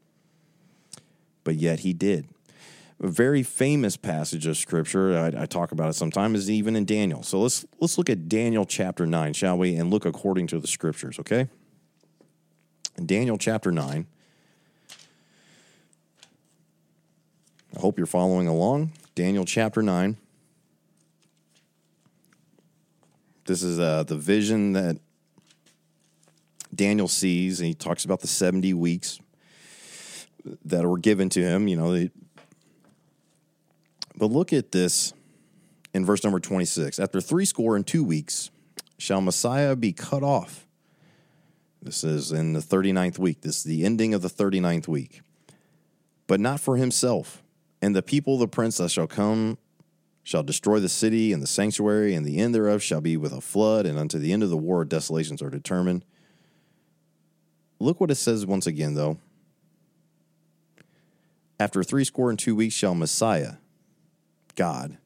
[1.44, 2.28] But yet he did
[3.00, 5.18] a very famous passage of scripture.
[5.18, 7.24] I, I, talk about it sometimes, is even in Daniel.
[7.24, 10.68] So let's let's look at Daniel chapter nine, shall we, and look according to the
[10.68, 11.20] scriptures.
[11.20, 11.48] Okay,
[12.98, 14.08] in Daniel chapter nine.
[17.76, 18.94] I hope you're following along.
[19.14, 20.18] Daniel chapter nine.
[23.46, 24.98] This is uh, the vision that
[26.74, 29.20] Daniel sees, and he talks about the 70 weeks
[30.66, 31.68] that were given to him.
[31.68, 32.10] You know,
[34.17, 35.13] but look at this
[35.93, 36.99] in verse number 26.
[36.99, 38.49] After three score and two weeks
[38.97, 40.67] shall Messiah be cut off.
[41.82, 43.41] This is in the 39th week.
[43.41, 45.21] This is the ending of the 39th week.
[46.25, 47.43] But not for himself.
[47.82, 49.58] And the people of the prince that shall come
[50.23, 53.39] shall destroy the city and the sanctuary, and the end thereof shall be with a
[53.39, 56.03] flood, and unto the end of the war desolations are determined.
[57.80, 59.19] Look what it says once again, though.
[61.60, 63.53] After three score and two weeks shall Messiah,
[64.58, 64.98] God,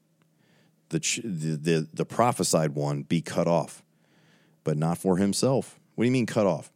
[0.90, 3.84] the, the, the, prophesied one, be cut off,
[4.64, 5.80] but not for himself.
[5.94, 6.72] What do you mean cut off?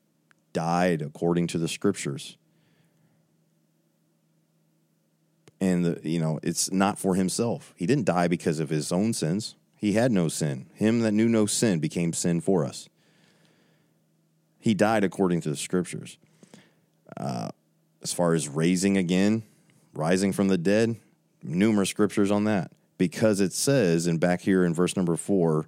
[0.53, 2.37] Died according to the scriptures.
[5.59, 7.73] And, the, you know, it's not for himself.
[7.75, 9.55] He didn't die because of his own sins.
[9.77, 10.67] He had no sin.
[10.73, 12.89] Him that knew no sin became sin for us.
[14.59, 16.17] He died according to the scriptures.
[17.17, 17.49] Uh,
[18.01, 19.43] as far as raising again,
[19.93, 20.97] rising from the dead,
[21.45, 25.67] numerous scriptures on that because it says, and back here in verse number four,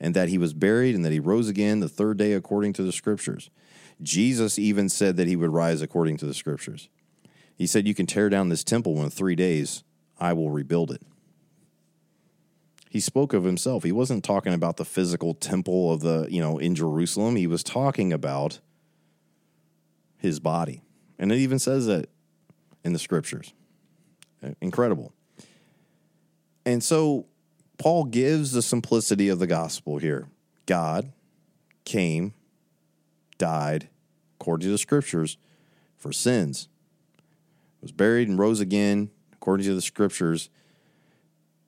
[0.00, 2.82] and that he was buried and that he rose again the third day according to
[2.82, 3.50] the scriptures.
[4.02, 6.88] Jesus even said that he would rise according to the scriptures.
[7.56, 9.84] He said, You can tear down this temple in three days,
[10.18, 11.02] I will rebuild it.
[12.90, 13.82] He spoke of himself.
[13.82, 17.34] He wasn't talking about the physical temple of the, you know, in Jerusalem.
[17.34, 18.60] He was talking about
[20.16, 20.82] his body.
[21.18, 22.08] And it even says that
[22.84, 23.52] in the scriptures.
[24.60, 25.12] Incredible.
[26.66, 27.26] And so
[27.78, 30.28] Paul gives the simplicity of the gospel here.
[30.66, 31.12] God
[31.84, 32.34] came,
[33.36, 33.88] died,
[34.40, 35.36] according to the scriptures,
[35.96, 36.68] for sins,
[37.80, 40.48] was buried and rose again, according to the scriptures,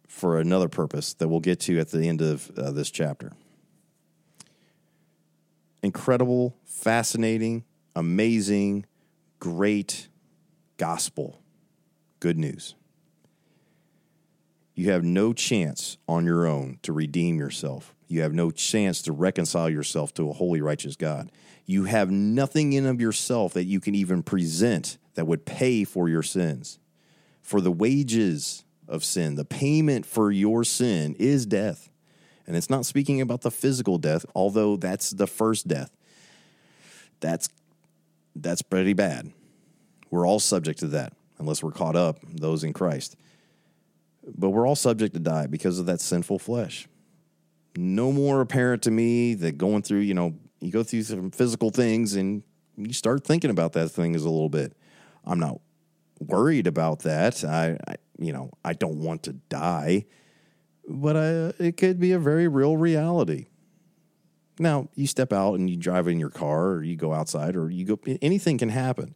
[0.06, 3.32] for another purpose that we'll get to at the end of uh, this chapter.
[5.82, 8.86] Incredible, fascinating, amazing,
[9.38, 10.08] great
[10.78, 11.42] gospel.
[12.18, 12.74] Good news.
[14.76, 17.94] You have no chance on your own to redeem yourself.
[18.08, 21.32] You have no chance to reconcile yourself to a holy, righteous God.
[21.64, 26.10] You have nothing in of yourself that you can even present that would pay for
[26.10, 26.78] your sins.
[27.40, 31.88] For the wages of sin, the payment for your sin is death.
[32.46, 35.90] And it's not speaking about the physical death, although that's the first death.
[37.20, 37.48] That's
[38.36, 39.32] that's pretty bad.
[40.10, 43.16] We're all subject to that unless we're caught up, those in Christ.
[44.26, 46.88] But we're all subject to die because of that sinful flesh.
[47.76, 51.70] No more apparent to me that going through, you know, you go through some physical
[51.70, 52.42] things and
[52.76, 54.76] you start thinking about that thing is a little bit.
[55.24, 55.60] I'm not
[56.18, 57.44] worried about that.
[57.44, 60.06] I, I you know, I don't want to die,
[60.88, 63.46] but I, it could be a very real reality.
[64.58, 67.70] Now, you step out and you drive in your car or you go outside or
[67.70, 69.14] you go, anything can happen.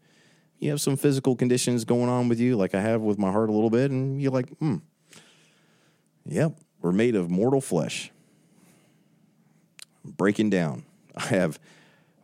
[0.59, 3.49] You have some physical conditions going on with you, like I have with my heart
[3.49, 4.77] a little bit, and you're like, hmm,
[6.31, 8.11] yep, we're made of mortal flesh.
[10.05, 10.85] breaking down.
[11.17, 11.59] I have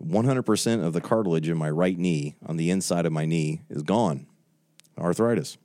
[0.03, 3.83] 100% of the cartilage in my right knee on the inside of my knee is
[3.83, 4.27] gone.
[4.99, 5.59] Arthritis.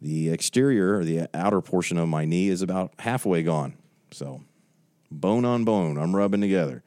[0.00, 3.74] The exterior or the outer portion of my knee is about halfway gone.
[4.10, 4.42] So
[5.10, 5.98] bone on bone.
[5.98, 6.82] I'm rubbing together.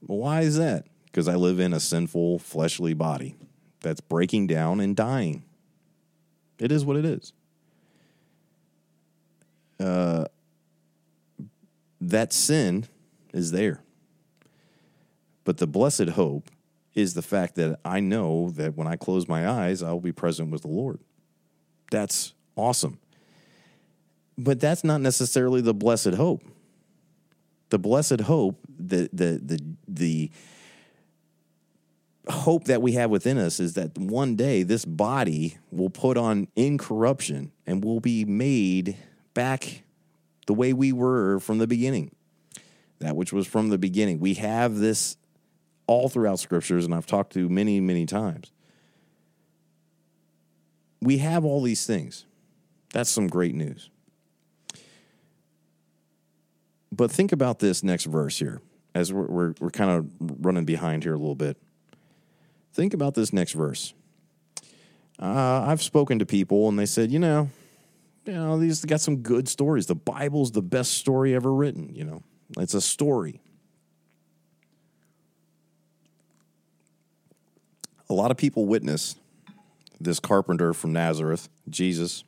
[0.00, 0.86] Why is that?
[1.06, 3.36] Because I live in a sinful, fleshly body
[3.80, 5.44] that's breaking down and dying.
[6.58, 7.32] It is what it is.
[9.78, 10.26] Uh,
[12.00, 12.86] that sin
[13.32, 13.82] is there.
[15.44, 16.50] But the blessed hope
[16.94, 20.50] is the fact that I know that when I close my eyes, I'll be present
[20.50, 21.00] with the Lord.
[21.90, 22.98] That's awesome.
[24.38, 26.42] But that's not necessarily the blessed hope
[27.74, 30.30] the blessed hope, the the the the
[32.28, 36.46] hope that we have within us is that one day this body will put on
[36.54, 38.96] incorruption and will be made
[39.34, 39.82] back
[40.46, 42.14] the way we were from the beginning.
[43.00, 44.20] That which was from the beginning.
[44.20, 45.16] We have this
[45.86, 48.52] all throughout scriptures, and I've talked to many, many times.
[51.02, 52.24] We have all these things.
[52.92, 53.90] That's some great news.
[56.90, 58.62] But think about this next verse here,
[58.94, 60.06] as we're, we're, we're kind of
[60.44, 61.58] running behind here a little bit.
[62.72, 63.92] Think about this next verse.
[65.18, 67.50] Uh, I've spoken to people and they said, you know,
[68.26, 69.86] you know, these got some good stories.
[69.86, 72.22] The Bible's the best story ever written, you know.
[72.58, 73.40] It's a story.
[78.08, 79.16] A lot of people witness
[80.00, 82.24] this carpenter from Nazareth, Jesus,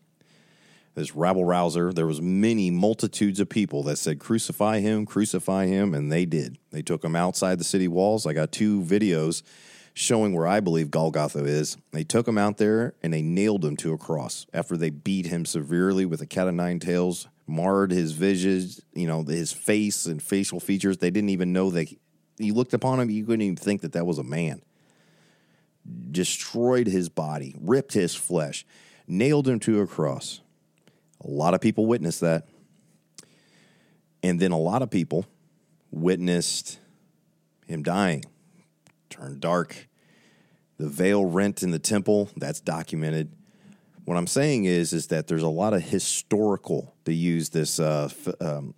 [0.94, 1.92] this rabble rouser.
[1.92, 6.59] There was many multitudes of people that said, "Crucify him, crucify him," and they did.
[6.70, 8.26] They took him outside the city walls.
[8.26, 9.42] I got two videos
[9.99, 11.78] showing where I believe Golgotha is.
[11.92, 15.24] They took him out there and they nailed him to a cross after they beat
[15.24, 20.05] him severely with a cat of nine tails, marred his visage, you know, his face
[20.05, 20.99] and facial features.
[20.99, 21.88] They didn't even know that
[22.36, 24.61] you looked upon him, you couldn't even think that that was a man.
[26.11, 28.66] Destroyed his body, ripped his flesh,
[29.09, 30.42] nailed him to a cross.
[31.24, 32.47] A lot of people witnessed that.
[34.22, 35.24] And then a lot of people
[35.90, 36.80] witnessed
[37.66, 38.26] him dying,
[39.09, 39.86] turned dark.
[40.79, 43.33] The veil rent in the temple, that's documented.
[44.05, 48.09] What I'm saying is, is that there's a lot of historical to use this uh,
[48.41, 48.74] um,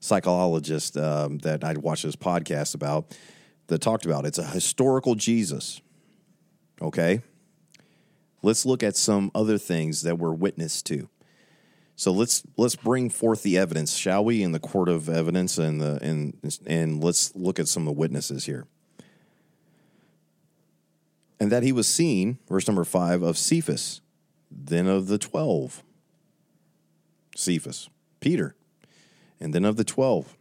[0.00, 3.16] psychologist um, that I watched this podcast about
[3.66, 4.26] that talked about.
[4.26, 5.80] It's a historical Jesus.
[6.80, 7.22] Okay,
[8.42, 11.08] let's look at some other things that were witnessed to.
[11.96, 15.80] So let's let's bring forth the evidence, shall we, in the court of evidence, and
[15.80, 18.66] the and and let's look at some of the witnesses here.
[21.40, 24.00] And that he was seen, verse number five, of Cephas,
[24.50, 25.82] then of the twelve.
[27.36, 27.88] Cephas,
[28.20, 28.56] Peter,
[29.38, 30.36] and then of the twelve.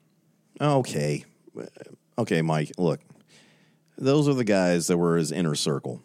[0.60, 1.26] Okay,
[2.18, 2.72] okay, Mike.
[2.80, 3.02] Look,
[3.98, 6.02] those are the guys that were his inner circle.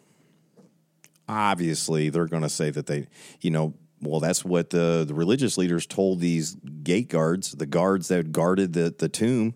[1.27, 3.07] Obviously, they're going to say that they,
[3.41, 8.09] you know, well, that's what the, the religious leaders told these gate guards, the guards
[8.09, 9.55] that guarded the, the tomb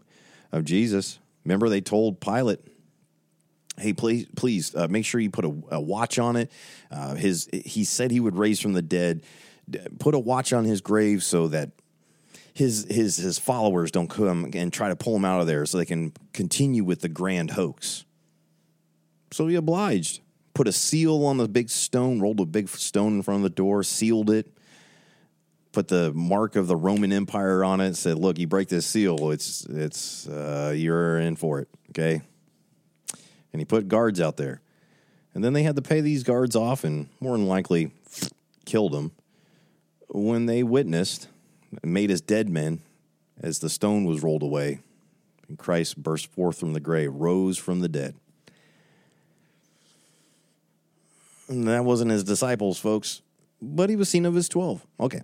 [0.51, 1.19] of Jesus.
[1.43, 2.61] Remember, they told Pilate,
[3.79, 6.51] "Hey, please, please uh, make sure you put a, a watch on it."
[6.91, 9.23] Uh, his he said he would raise from the dead.
[9.99, 11.71] Put a watch on his grave so that
[12.53, 15.77] his his his followers don't come and try to pull him out of there, so
[15.77, 18.05] they can continue with the grand hoax.
[19.31, 20.21] So he obliged.
[20.57, 23.55] put a seal on the big stone, rolled a big stone in front of the
[23.55, 24.57] door, sealed it,
[25.71, 29.29] put the mark of the Roman Empire on it, said, "Look, you break this seal,
[29.29, 32.21] it's it's uh, you're in for it." Okay,
[33.51, 34.61] and he put guards out there,
[35.33, 37.91] and then they had to pay these guards off, and more than likely
[38.65, 39.11] killed them
[40.09, 41.27] when they witnessed,
[41.83, 42.81] made as dead men
[43.41, 44.79] as the stone was rolled away,
[45.47, 48.15] and Christ burst forth from the grave, rose from the dead.
[51.47, 53.21] And that wasn't his disciples, folks,
[53.61, 54.85] but he was seen of his 12.
[54.99, 55.21] Okay.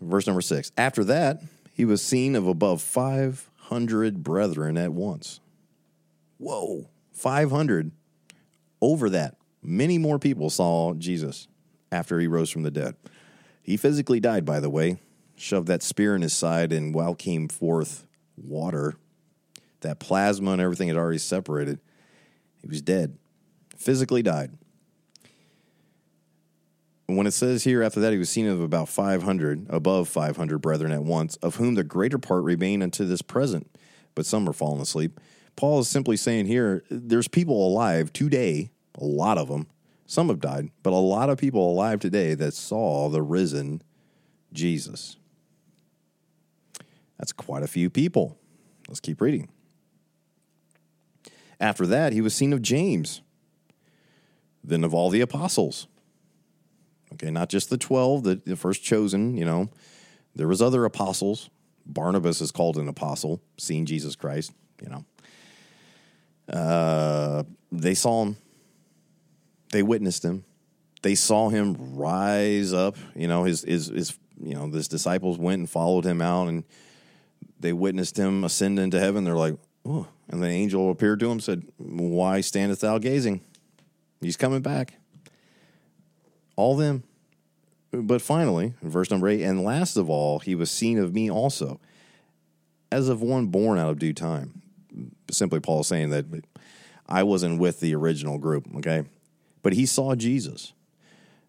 [0.00, 0.70] Verse number six.
[0.76, 1.42] After that,
[1.74, 5.40] he was seen of above 500 brethren at once.
[6.38, 6.86] Whoa,
[7.18, 7.92] 500.
[8.80, 11.48] Over that, many more people saw Jesus
[11.90, 12.94] after he rose from the dead.
[13.62, 15.00] He physically died, by the way,
[15.36, 18.06] shoved that spear in his side, and while came forth
[18.36, 18.94] water,
[19.80, 21.80] that plasma and everything had already separated.
[22.62, 23.18] He was dead,
[23.76, 24.52] physically died.
[27.06, 30.92] when it says here after that he was seen of about 500 above 500 brethren
[30.92, 33.70] at once of whom the greater part remain unto this present
[34.14, 35.18] but some are fallen asleep
[35.58, 39.66] paul is simply saying here there's people alive today a lot of them
[40.06, 43.82] some have died but a lot of people alive today that saw the risen
[44.52, 45.16] jesus
[47.18, 48.38] that's quite a few people
[48.88, 49.48] let's keep reading
[51.60, 53.20] after that he was seen of james
[54.64, 55.86] then of all the apostles
[57.14, 59.70] Okay, not just the 12, the, the first chosen, you know.
[60.34, 61.50] There was other apostles.
[61.86, 64.52] Barnabas is called an apostle, seeing Jesus Christ,
[64.82, 65.04] you know.
[66.48, 68.36] Uh, they saw him.
[69.70, 70.44] They witnessed him.
[71.02, 72.96] They saw him rise up.
[73.14, 76.64] You know, his his his you know, his disciples went and followed him out and
[77.60, 79.24] they witnessed him ascend into heaven.
[79.24, 83.40] They're like, oh, and the angel appeared to him, said, Why standest thou gazing?
[84.20, 84.94] He's coming back
[86.58, 87.04] all them.
[87.90, 91.80] But finally, verse number eight, and last of all, he was seen of me also,
[92.92, 94.60] as of one born out of due time.
[95.30, 96.26] Simply, Paul saying that
[97.08, 99.04] I wasn't with the original group, okay?
[99.62, 100.72] But he saw Jesus,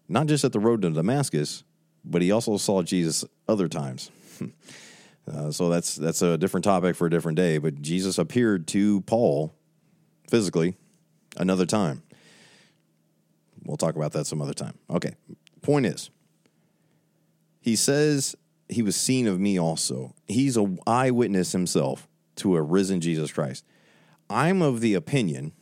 [0.08, 1.64] not just at the road to Damascus,
[2.04, 4.10] but he also saw Jesus other times.
[5.32, 7.58] uh, so that's that's a different topic for a different day.
[7.58, 9.54] But Jesus appeared to Paul
[10.28, 10.76] physically
[11.36, 12.02] another time.
[13.64, 14.78] We'll talk about that some other time.
[14.88, 15.14] Okay.
[15.60, 16.10] Point is,
[17.60, 18.34] he says
[18.68, 20.14] he was seen of me also.
[20.26, 22.08] He's a eyewitness himself
[22.40, 23.64] to a risen Jesus Christ.
[24.28, 25.52] I'm of the opinion,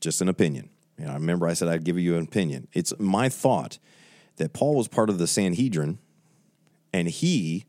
[0.00, 0.70] just an opinion.
[0.98, 2.68] You know, I remember I said I'd give you an opinion.
[2.72, 3.78] It's my thought
[4.36, 5.98] that Paul was part of the Sanhedrin
[6.92, 7.66] and he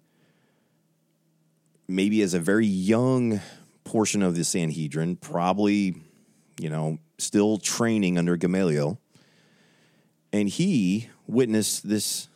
[1.88, 3.42] maybe as a very young
[3.84, 5.96] portion of the Sanhedrin, probably,
[6.60, 9.00] you know, still training under Gamaliel,
[10.32, 12.30] and he witnessed this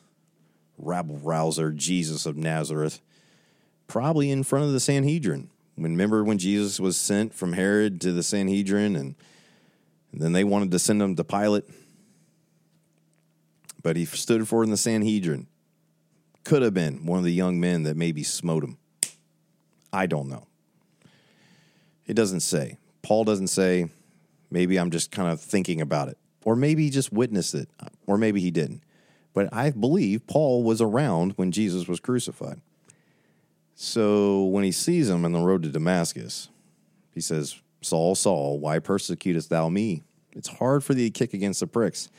[0.77, 3.01] rabble rouser, Jesus of Nazareth,
[3.87, 5.49] probably in front of the Sanhedrin.
[5.77, 9.15] Remember when Jesus was sent from Herod to the Sanhedrin and,
[10.11, 11.65] and then they wanted to send him to Pilate?
[13.83, 15.47] But he stood for in the Sanhedrin.
[16.43, 18.77] Could have been one of the young men that maybe smote him.
[19.91, 20.47] I don't know.
[22.05, 22.77] It doesn't say.
[23.01, 23.89] Paul doesn't say.
[24.51, 27.67] Maybe I'm just kind of thinking about it or maybe he just witnessed it,
[28.05, 28.83] or maybe he didn't.
[29.33, 32.61] But I believe Paul was around when Jesus was crucified.
[33.75, 36.49] So when he sees him on the road to Damascus,
[37.13, 40.03] he says, Saul, Saul, why persecutest thou me?
[40.31, 42.09] It's hard for thee to kick against the pricks.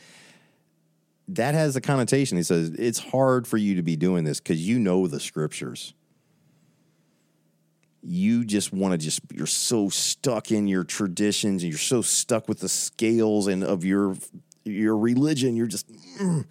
[1.28, 2.36] That has a connotation.
[2.36, 5.94] He says, It's hard for you to be doing this because you know the scriptures
[8.07, 12.48] you just want to just you're so stuck in your traditions and you're so stuck
[12.48, 14.16] with the scales and of your
[14.71, 16.45] your religion you're just mm.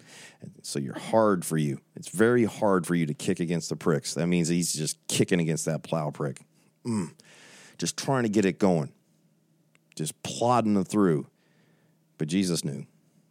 [0.62, 4.14] so you're hard for you it's very hard for you to kick against the pricks
[4.14, 6.40] that means he's just kicking against that plow prick
[6.84, 7.10] mm.
[7.78, 8.92] just trying to get it going
[9.94, 11.26] just plodding it through
[12.18, 12.86] but jesus knew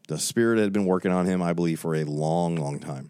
[0.08, 3.10] the spirit had been working on him i believe for a long long time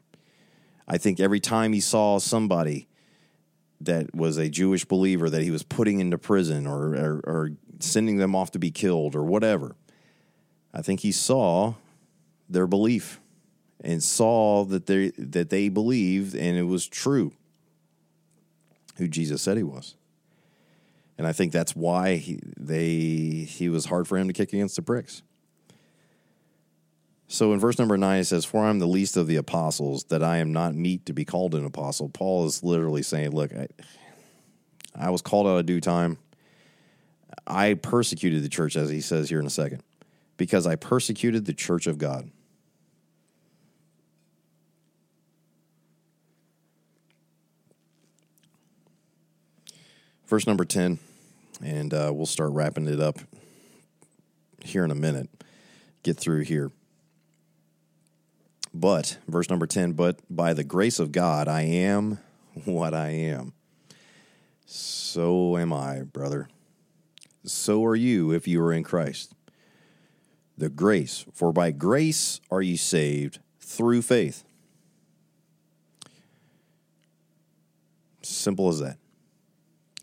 [0.88, 2.88] i think every time he saw somebody
[3.82, 8.18] that was a Jewish believer that he was putting into prison or, or, or sending
[8.18, 9.76] them off to be killed or whatever.
[10.76, 11.76] I think he saw
[12.50, 13.20] their belief
[13.82, 17.32] and saw that they that they believed and it was true
[18.98, 19.96] who Jesus said he was.
[21.18, 24.76] And I think that's why he they he was hard for him to kick against
[24.76, 25.22] the pricks.
[27.28, 30.24] So in verse number nine, it says, For I'm the least of the apostles, that
[30.24, 32.08] I am not meet to be called an apostle.
[32.10, 33.68] Paul is literally saying, Look, I,
[34.96, 36.18] I was called out of due time.
[37.48, 39.82] I persecuted the church, as he says here in a second.
[40.38, 42.30] Because I persecuted the church of God.
[50.28, 50.98] Verse number 10,
[51.64, 53.20] and uh, we'll start wrapping it up
[54.64, 55.30] here in a minute.
[56.02, 56.72] Get through here.
[58.74, 62.18] But, verse number 10, but by the grace of God, I am
[62.66, 63.54] what I am.
[64.66, 66.50] So am I, brother.
[67.46, 69.35] So are you if you are in Christ.
[70.58, 74.44] The grace, for by grace are ye saved through faith.
[78.22, 78.98] Simple as that.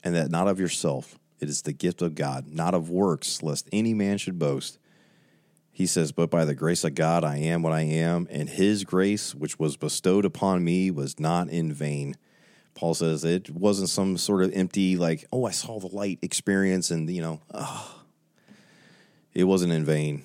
[0.05, 3.69] And that not of yourself, it is the gift of God, not of works, lest
[3.73, 4.79] any man should boast.
[5.73, 8.85] He says, But by the grace of God I am what I am, and his
[8.85, 12.17] grace, which was bestowed upon me, was not in vain.
[12.75, 16.91] Paul says it wasn't some sort of empty, like, oh, I saw the light experience,
[16.91, 18.03] and, you know, oh,
[19.35, 20.25] it wasn't in vain.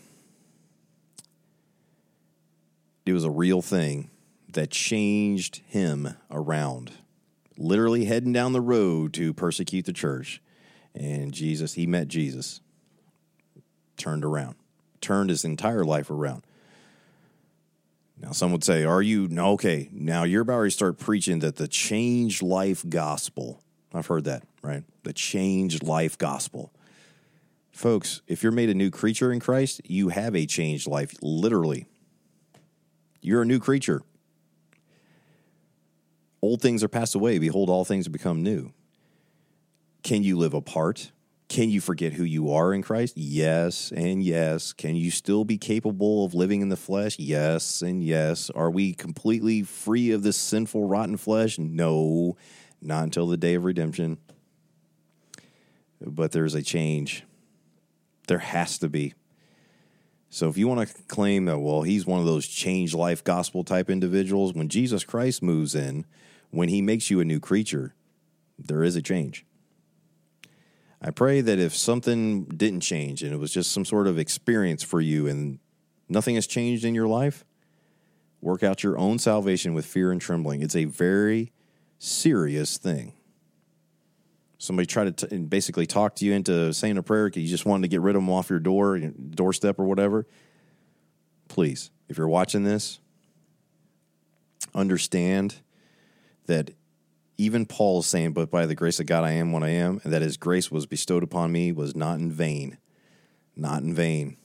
[3.07, 4.09] It was a real thing
[4.53, 6.91] that changed him around.
[7.57, 10.41] Literally heading down the road to persecute the church.
[10.93, 12.61] And Jesus, he met Jesus,
[13.97, 14.55] turned around
[15.01, 16.43] turned his entire life around.
[18.19, 19.27] Now, some would say, Are you?
[19.27, 19.89] No, okay.
[19.91, 23.61] Now you're about to start preaching that the changed life gospel.
[23.93, 24.83] I've heard that, right?
[25.03, 26.73] The changed life gospel.
[27.71, 31.87] Folks, if you're made a new creature in Christ, you have a changed life, literally.
[33.21, 34.01] You're a new creature.
[36.41, 37.39] Old things are passed away.
[37.39, 38.71] Behold, all things become new.
[40.03, 41.11] Can you live apart?
[41.49, 43.17] Can you forget who you are in Christ?
[43.17, 44.73] Yes and yes.
[44.73, 47.17] Can you still be capable of living in the flesh?
[47.17, 48.49] Yes and yes.
[48.49, 51.57] Are we completely free of this sinful, rotten flesh?
[51.57, 52.35] No,
[52.81, 54.17] not until the day of redemption.
[56.01, 57.23] But there's a change.
[58.27, 59.13] There has to be.
[60.37, 63.63] So if you want to claim that, well, he's one of those change life gospel
[63.63, 66.05] type individuals, when Jesus Christ moves in,
[66.51, 67.95] when he makes you a new creature,
[68.59, 69.47] there is a change.
[71.01, 74.83] I pray that if something didn't change and it was just some sort of experience
[74.83, 75.57] for you and
[76.07, 77.43] nothing has changed in your life,
[78.39, 80.61] work out your own salvation with fear and trembling.
[80.61, 81.51] It's a very
[81.97, 83.13] serious thing.
[84.57, 87.65] Somebody tried to t- basically talk to you into saying a prayer because you just
[87.65, 90.25] wanted to get rid of them off your door, your doorstep, or whatever.
[91.47, 92.99] Please, if you're watching this,
[94.73, 95.55] understand
[96.47, 96.71] that
[97.37, 100.01] even Paul is saying, But by the grace of God I am what I am,
[100.03, 102.77] and that his grace was bestowed upon me was not in vain.
[103.55, 104.37] Not in vain.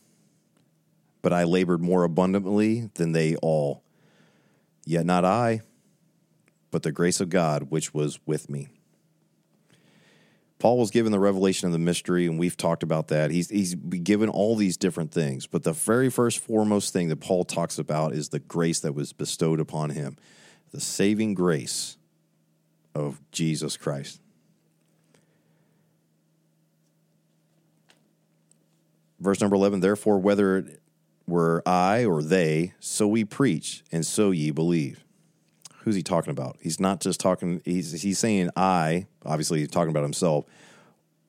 [1.22, 3.82] But I labored more abundantly than they all.
[4.84, 5.62] Yet not I,
[6.70, 8.68] but the grace of God which was with me.
[10.62, 13.32] Paul was given the revelation of the mystery, and we've talked about that.
[13.32, 17.42] He's, he's given all these different things, but the very first, foremost thing that Paul
[17.42, 20.16] talks about is the grace that was bestowed upon him,
[20.70, 21.96] the saving grace
[22.94, 24.20] of Jesus Christ.
[29.18, 30.80] Verse number 11, therefore, whether it
[31.26, 35.01] were I or they, so we preach, and so ye believe.
[35.82, 36.58] Who's he talking about?
[36.60, 40.46] He's not just talking, he's, he's saying I, obviously, he's talking about himself,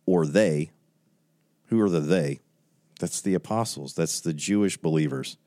[0.05, 0.71] or they.
[1.67, 2.39] Who are the they?
[2.99, 5.37] That's the apostles, that's the Jewish believers.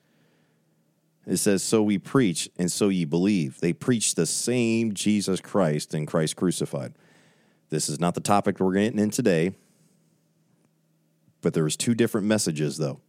[1.24, 3.60] It says, So we preach, and so ye believe.
[3.60, 6.94] They preach the same Jesus Christ and Christ crucified.
[7.70, 9.54] This is not the topic we're getting in today,
[11.42, 13.00] but there's two different messages, though.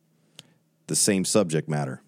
[0.87, 2.01] The same subject matter.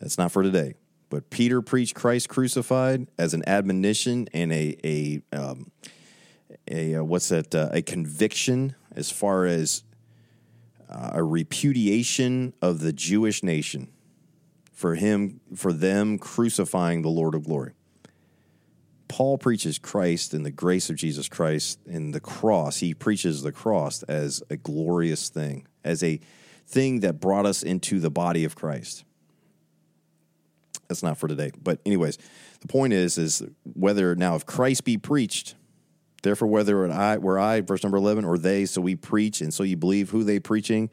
[0.00, 0.74] That's not for today.
[1.10, 5.70] But Peter preached Christ crucified as an admonition and a a um,
[6.70, 7.54] a uh, what's that?
[7.54, 9.84] Uh, a conviction as far as
[10.90, 13.88] uh, a repudiation of the Jewish nation
[14.72, 17.72] for him for them crucifying the Lord of glory.
[19.08, 22.78] Paul preaches Christ and the grace of Jesus Christ and the cross.
[22.78, 26.20] He preaches the cross as a glorious thing, as a
[26.66, 29.04] thing that brought us into the body of Christ.
[30.88, 31.52] That's not for today.
[31.62, 32.18] But anyways,
[32.60, 33.42] the point is is
[33.74, 35.54] whether now if Christ be preached,
[36.22, 39.62] therefore whether I were I, verse number eleven, or they, so we preach, and so
[39.62, 40.90] you believe who they preaching,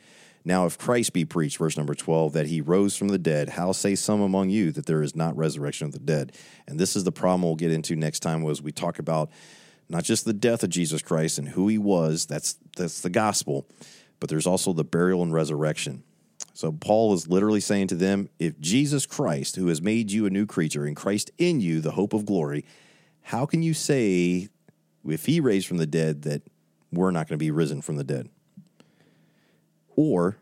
[0.47, 3.71] now, if Christ be preached, verse number 12, that he rose from the dead, how
[3.71, 6.33] say some among you that there is not resurrection of the dead?
[6.67, 9.31] And this is the problem we'll get into next time as we talk about
[9.89, 13.67] not just the death of Jesus Christ and who he was, that's, that's the gospel,
[14.19, 16.03] but there's also the burial and resurrection.
[16.55, 20.29] So Paul is literally saying to them, if Jesus Christ, who has made you a
[20.29, 22.63] new creature, and Christ in you, the hope of glory,
[23.23, 24.47] how can you say,
[25.05, 26.43] if he raised from the dead, that
[26.93, 28.29] we're not going to be risen from the dead?
[29.97, 30.37] Or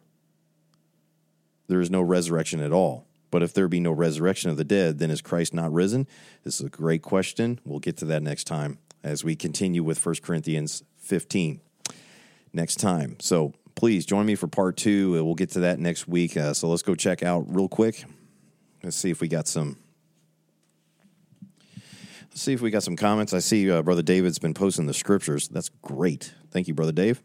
[1.67, 3.07] there is no resurrection at all.
[3.31, 6.07] But if there be no resurrection of the dead, then is Christ not risen?
[6.43, 7.59] This is a great question.
[7.65, 11.59] We'll get to that next time as we continue with 1 Corinthians 15
[12.53, 13.17] next time.
[13.19, 15.11] So please join me for part two.
[15.23, 16.37] We'll get to that next week.
[16.37, 18.03] Uh, so let's go check out real quick.
[18.83, 19.77] Let's see if we got some.
[22.29, 23.33] Let's see if we got some comments.
[23.33, 25.47] I see uh, Brother David's been posting the scriptures.
[25.47, 26.33] That's great.
[26.51, 27.21] Thank you, Brother Dave.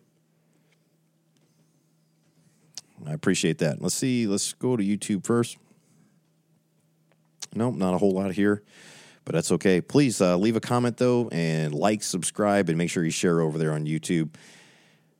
[3.06, 3.80] I appreciate that.
[3.80, 4.26] Let's see.
[4.26, 5.56] Let's go to YouTube first.
[7.54, 8.62] Nope, not a whole lot here,
[9.24, 9.80] but that's okay.
[9.80, 13.56] Please uh, leave a comment though, and like, subscribe, and make sure you share over
[13.56, 14.34] there on YouTube.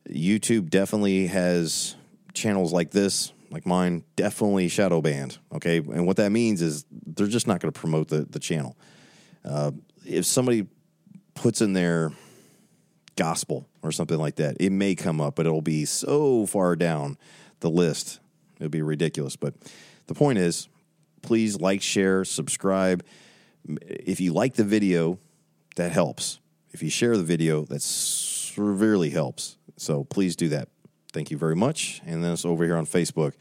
[0.08, 1.94] YouTube definitely has
[2.34, 5.38] channels like this, like mine, definitely shadow banned.
[5.52, 8.76] Okay, and what that means is they're just not going to promote the the channel.
[9.44, 9.72] Uh,
[10.04, 10.66] if somebody
[11.34, 12.12] puts in their
[13.16, 17.18] gospel or something like that, it may come up, but it'll be so far down
[17.60, 18.20] the list,
[18.56, 19.36] it'll be ridiculous.
[19.36, 19.54] But
[20.06, 20.68] the point is,
[21.22, 23.04] please like, share, subscribe.
[23.66, 25.18] If you like the video,
[25.76, 26.38] that helps.
[26.70, 29.57] If you share the video, that severely helps.
[29.78, 30.68] So please do that.
[31.12, 32.02] Thank you very much.
[32.04, 33.32] And then it's over here on Facebook.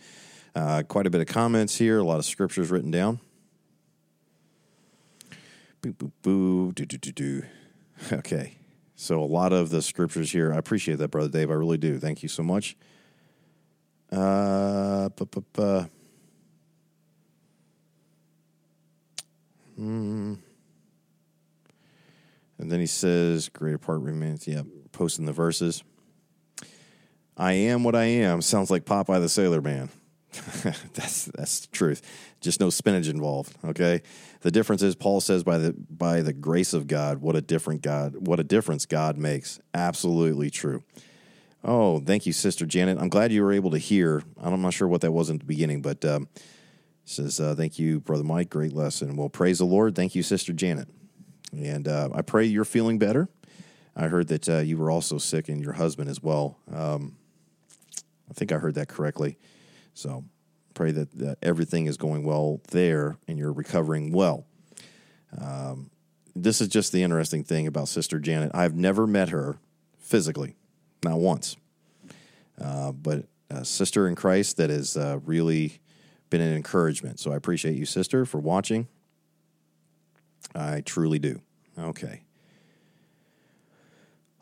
[0.56, 3.20] Uh, quite a bit of comments here, a lot of scriptures written down.
[5.82, 7.44] Boo, boo, boo, do, do, do, do.
[8.12, 8.58] Okay.
[8.96, 10.54] So a lot of the scriptures here.
[10.54, 11.52] I appreciate that, Brother Dave.
[11.52, 12.00] I really do.
[12.00, 12.76] Thank you so much.
[14.12, 15.86] Uh, bu- bu- bu-
[19.76, 20.34] Hmm.
[22.58, 24.48] And then he says, greater part remains.
[24.48, 25.84] Yeah, posting the verses.
[27.38, 29.90] I am what I am sounds like Popeye the Sailor Man.
[30.94, 32.02] that's that's the truth.
[32.42, 33.56] Just no spinach involved.
[33.64, 34.02] Okay.
[34.42, 37.82] The difference is Paul says by the by the grace of God, what a different
[37.82, 39.60] God, what a difference God makes.
[39.74, 40.84] Absolutely true.
[41.64, 42.98] Oh, thank you, Sister Janet.
[43.00, 44.24] I'm glad you were able to hear.
[44.40, 46.28] I'm not sure what that was in the beginning, but um,
[47.06, 48.50] says uh, thank you, Brother Mike.
[48.50, 49.16] Great lesson.
[49.16, 49.96] Well, praise the Lord.
[49.96, 50.88] Thank you, Sister Janet.
[51.52, 53.30] And uh, I pray you're feeling better.
[53.96, 56.60] I heard that uh, you were also sick and your husband as well.
[56.72, 57.17] Um,
[58.30, 59.38] I think I heard that correctly.
[59.94, 60.26] So
[60.74, 64.46] pray that, that everything is going well there and you're recovering well.
[65.40, 65.90] Um,
[66.36, 68.52] this is just the interesting thing about Sister Janet.
[68.54, 69.58] I've never met her
[69.98, 70.56] physically,
[71.04, 71.58] not once.
[72.60, 75.80] Uh, but a sister in Christ that has uh, really
[76.30, 77.20] been an encouragement.
[77.20, 78.88] So I appreciate you, sister, for watching.
[80.54, 81.42] I truly do.
[81.78, 82.24] Okay.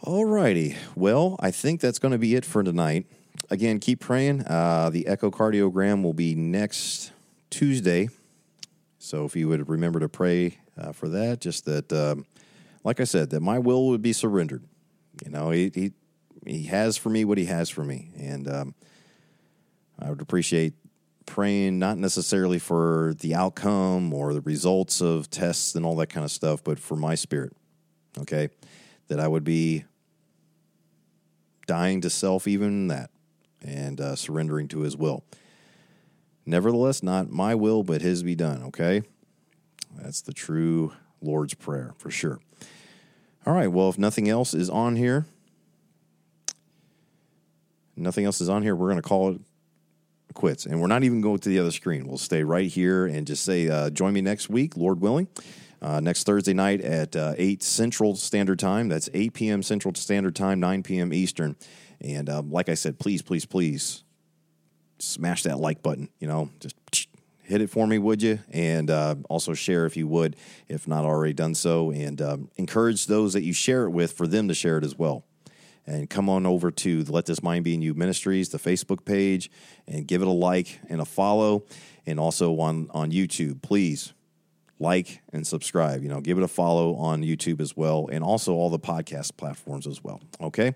[0.02, 0.76] All righty.
[0.96, 3.08] Well, I think that's going to be it for tonight.
[3.50, 4.46] Again, keep praying.
[4.48, 7.12] Uh, the echocardiogram will be next
[7.50, 8.10] Tuesday.
[8.98, 12.26] So if you would remember to pray uh, for that, just that, um,
[12.84, 14.64] like I said, that my will would be surrendered.
[15.24, 15.92] You know, he, he,
[16.46, 18.10] he has for me what he has for me.
[18.18, 18.76] And um,
[20.00, 20.74] I would appreciate
[21.26, 26.24] praying not necessarily for the outcome or the results of tests and all that kind
[26.24, 27.54] of stuff, but for my spirit.
[28.18, 28.50] Okay,
[29.08, 29.86] that I would be
[31.68, 33.10] dying to self, even that,
[33.66, 35.24] and uh, surrendering to His will.
[36.46, 38.64] Nevertheless, not my will, but His be done.
[38.64, 39.04] Okay,
[39.98, 42.40] that's the true Lord's prayer for sure.
[43.46, 43.68] All right.
[43.68, 45.26] Well, if nothing else is on here,
[47.96, 49.42] nothing else is on here, we're going to call it
[50.34, 50.66] quits.
[50.66, 52.08] And we're not even going to the other screen.
[52.08, 55.28] We'll stay right here and just say, uh, join me next week, Lord willing.
[55.82, 58.90] Uh, next Thursday night at uh, 8 Central Standard Time.
[58.90, 59.62] That's 8 p.m.
[59.62, 61.14] Central Standard Time, 9 p.m.
[61.14, 61.56] Eastern.
[62.02, 64.04] And um, like I said, please, please, please
[65.00, 66.10] smash that like button.
[66.20, 66.76] You know, just
[67.44, 68.40] hit it for me, would you?
[68.52, 70.36] And uh, also share if you would,
[70.68, 71.92] if not already done so.
[71.92, 74.98] And um, encourage those that you share it with for them to share it as
[74.98, 75.26] well
[75.88, 79.52] and come on over to Let This Mind Be in You Ministries, the Facebook page,
[79.88, 81.64] and give it a like and a follow.
[82.06, 84.14] And also on, on YouTube, please
[84.80, 86.04] like and subscribe.
[86.04, 89.38] You know, give it a follow on YouTube as well, and also all the podcast
[89.38, 90.22] platforms as well.
[90.42, 90.76] Okay?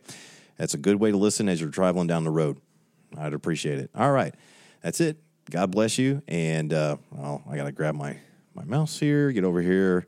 [0.60, 2.60] That's a good way to listen as you're traveling down the road.
[3.18, 3.90] I'd appreciate it.
[3.96, 4.36] All right.
[4.84, 5.18] That's it.
[5.50, 6.22] God bless you.
[6.28, 8.18] And uh, well, I got to grab my,
[8.54, 10.06] my mouse here, get over here,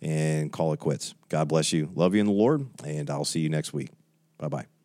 [0.00, 1.14] and call it quits.
[1.28, 1.90] God bless you.
[1.94, 3.90] Love you in the Lord, and I'll see you next week.
[4.38, 4.79] Bye bye.